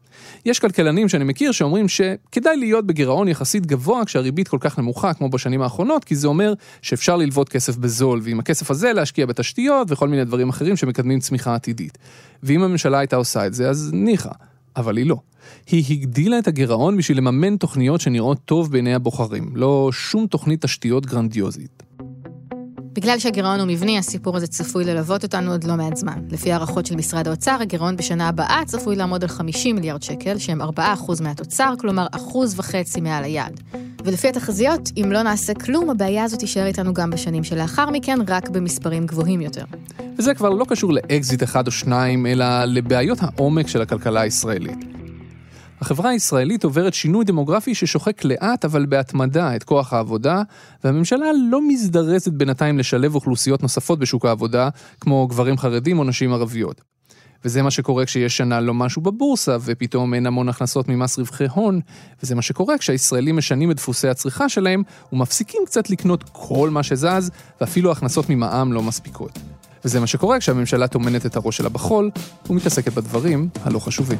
יש 0.47 0.59
כלכלנים 0.59 1.09
שאני 1.09 1.25
מכיר 1.25 1.53
שאומרים 1.53 1.89
שכדאי 1.89 2.57
להיות 2.57 2.87
בגירעון 2.87 3.29
יחסית 3.29 3.67
גבוה 3.67 4.05
כשהריבית 4.05 4.49
כל 4.49 4.59
כך 4.61 4.79
נמוכה 4.79 5.15
כמו 5.15 5.29
בשנים 5.29 5.63
האחרונות, 5.63 6.05
כי 6.05 6.17
זה 6.17 6.29
אומר 6.29 6.55
שאפשר 6.83 7.17
ללוות 7.17 7.49
כסף 7.49 7.77
בזול, 7.77 8.21
ועם 8.23 8.41
הכסף 8.41 8.71
הזה 8.71 8.93
להשקיע 8.93 9.27
בתשתיות 9.27 9.93
וכל 9.93 10.09
מיני 10.09 10.25
דברים 10.25 10.49
אחרים 10.49 10.77
שמקדמים 10.77 11.21
צמיחה 11.21 11.55
עתידית. 11.55 11.99
ואם 12.43 12.63
הממשלה 12.63 12.99
הייתה 12.99 13.17
עושה 13.17 13.47
את 13.47 13.55
זה, 13.55 13.69
אז 13.69 13.91
ניחא. 13.93 14.31
אבל 14.77 14.97
היא 14.97 15.07
לא. 15.07 15.17
היא 15.71 15.85
הגדילה 15.91 16.39
את 16.39 16.49
הגירעון 16.49 16.97
בשביל 16.97 17.19
לממן 17.19 17.57
תוכניות 17.57 18.01
שנראות 18.01 18.39
טוב 18.45 18.73
בעיני 18.73 18.95
הבוחרים, 18.95 19.57
לא 19.57 19.89
שום 19.93 20.27
תוכנית 20.27 20.65
תשתיות 20.65 21.07
גרנדיוזית. 21.07 21.83
בגלל 22.92 23.18
שהגירעון 23.18 23.61
הוא 23.61 23.68
מבני, 23.68 23.98
הסיפור 23.98 24.37
הזה 24.37 24.46
צפוי 24.46 24.85
ללוות 24.85 25.22
אותנו 25.22 25.50
עוד 25.50 25.64
לא 25.64 25.76
מעט 25.76 25.96
זמן. 25.96 26.18
לפי 26.31 26.53
הערכות 26.53 26.87
של 26.87 26.96
משרד 26.96 27.29
האוצר, 27.29 27.57
הגירעון 27.61 27.96
בשנה 27.96 28.29
הבאה 28.29 28.61
צפוי 28.66 28.96
לעמוד 28.96 29.22
על 29.22 29.29
50 29.29 29.76
מיליארד 29.76 30.03
שקל, 30.03 30.38
שהם 30.38 30.62
4% 30.62 31.22
מהתוצר, 31.22 31.74
כלומר 31.81 32.07
1.5% 32.14 33.00
מעל 33.00 33.24
היעד. 33.24 33.61
ולפי 34.05 34.29
התחזיות, 34.29 34.90
אם 34.96 35.12
לא 35.12 35.22
נעשה 35.22 35.55
כלום, 35.55 35.90
הבעיה 35.90 36.24
הזאת 36.24 36.40
תישאר 36.40 36.66
איתנו 36.66 36.94
גם 36.94 37.11
בשנים 37.11 37.44
שלאחר 37.44 37.90
מכן, 37.90 38.18
רק 38.29 38.48
במספרים 38.48 39.07
גבוהים 39.07 39.40
יותר. 39.40 39.64
וזה 40.18 40.35
כבר 40.35 40.50
לא 40.50 40.64
קשור 40.68 40.92
לאקזיט 40.92 41.42
אחד 41.42 41.66
או 41.66 41.72
שניים, 41.72 42.26
אלא 42.26 42.64
לבעיות 42.64 43.18
העומק 43.20 43.68
של 43.68 43.83
הכלכלה 43.83 44.20
הישראלית. 44.20 44.89
החברה 45.81 46.11
הישראלית 46.11 46.64
עוברת 46.64 46.95
שינוי 46.95 47.25
דמוגרפי 47.25 47.75
ששוחק 47.75 48.25
לאט 48.25 48.64
אבל 48.64 48.87
בהתמדה 48.87 49.57
את 49.57 49.64
כוח 49.64 49.93
העבודה, 49.93 50.43
והממשלה 50.85 51.27
לא 51.51 51.61
מזדרזת 51.69 52.33
בינתיים 52.33 52.79
לשלב 52.79 53.14
אוכלוסיות 53.14 53.62
נוספות 53.62 53.99
בשוק 53.99 54.25
העבודה, 54.25 54.69
כמו 55.01 55.27
גברים 55.27 55.59
חרדים 55.59 55.99
או 55.99 56.05
נשים 56.05 56.33
ערביות. 56.33 56.81
וזה 57.45 57.62
מה 57.62 57.71
שקורה 57.71 58.05
כשיש 58.05 58.37
שנה 58.37 58.61
לא 58.61 58.75
משהו 58.75 59.03
בבורסה, 59.03 59.57
ופתאום 59.61 60.14
אין 60.14 60.27
המון 60.27 60.49
הכנסות 60.49 60.88
ממס 60.88 61.19
רווחי 61.19 61.47
הון, 61.55 61.81
וזה 62.23 62.35
מה 62.35 62.43
שקורה 62.43 62.79
כשהישראלים 62.79 63.37
משנים 63.37 63.71
את 63.71 63.77
דפוסי 63.77 64.09
הצריכה 64.09 64.49
שלהם, 64.49 64.83
ומפסיקים 65.12 65.62
קצת 65.66 65.90
לקנות 65.90 66.25
כל 66.33 66.71
מה 66.71 66.83
שזז, 66.83 67.31
ואפילו 67.61 67.93
הכנסות 67.93 68.31
ממע"מ 68.31 68.73
לא 68.73 68.83
מספיקות. 68.83 69.38
וזה 69.85 70.01
מה 70.01 70.07
שקורה 70.07 70.38
כשהממשלה 70.38 70.88
טומנת 70.88 71.27
את 71.27 71.37
הראש 71.37 71.57
שלה 71.57 71.69
בחול, 71.69 72.11
ומתעסקת 72.51 72.93
בדברים 72.93 73.49
הלא 73.64 73.79
חשובים. 73.79 74.19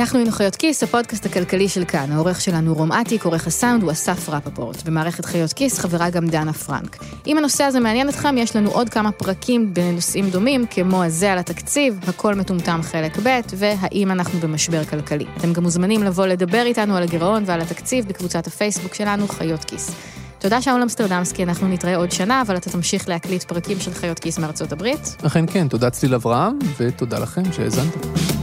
אנחנו 0.00 0.18
היינו 0.18 0.32
חיות 0.32 0.56
כיס, 0.56 0.82
הפודקאסט 0.82 1.26
הכלכלי 1.26 1.68
של 1.68 1.84
כאן. 1.84 2.12
העורך 2.12 2.40
שלנו 2.40 2.74
רום 2.74 2.92
אטיק, 2.92 3.24
עורך 3.24 3.46
הסאונד 3.46 3.82
הוא 3.82 3.92
אסף 3.92 4.28
רפפורט. 4.28 4.82
במערכת 4.82 5.24
חיות 5.24 5.52
כיס 5.52 5.78
חברה 5.78 6.10
גם 6.10 6.26
דנה 6.26 6.52
פרנק. 6.52 6.96
אם 7.26 7.38
הנושא 7.38 7.64
הזה 7.64 7.80
מעניין 7.80 8.08
אתכם, 8.08 8.38
יש 8.38 8.56
לנו 8.56 8.70
עוד 8.70 8.88
כמה 8.88 9.12
פרקים 9.12 9.74
בנושאים 9.74 10.30
דומים, 10.30 10.66
כמו 10.70 11.04
הזה 11.04 11.32
על 11.32 11.38
התקציב, 11.38 12.00
הכל 12.08 12.34
מטומטם 12.34 12.80
חלק 12.82 13.18
ב', 13.22 13.40
והאם 13.56 14.10
אנחנו 14.10 14.40
במשבר 14.40 14.84
כלכלי. 14.84 15.26
אתם 15.36 15.52
גם 15.52 15.62
מוזמנים 15.62 16.02
לבוא 16.02 16.26
לדבר 16.26 16.62
איתנו 16.66 16.96
על 16.96 17.02
הגירעון 17.02 17.42
ועל 17.46 17.60
התקציב 17.60 18.08
בקבוצת 18.08 18.46
הפייסבוק 18.46 18.94
שלנו, 18.94 19.28
חיות 19.28 19.64
כיס. 19.64 19.90
תודה 20.38 20.62
שאול 20.62 20.82
אמסטרדמסקי, 20.82 21.42
אנחנו 21.42 21.68
נתראה 21.68 21.96
עוד 21.96 22.12
שנה, 22.12 22.42
אבל 22.42 22.56
אתה 22.56 22.70
תמשיך 22.70 23.08
להקליט 23.08 23.42
פרקים 23.42 23.80
של 23.80 23.94
חיות 23.94 24.18
כיס 24.18 24.38
מארצות 24.38 24.72
הברית. 24.72 25.16
אכן 25.26 25.46
כן, 25.46 25.68
תודה 25.68 25.90
צליל 25.90 26.14
אברהם, 26.14 26.58
ותודה 26.78 27.18
לכם 27.18 27.52
שהאזנתם. 27.52 28.39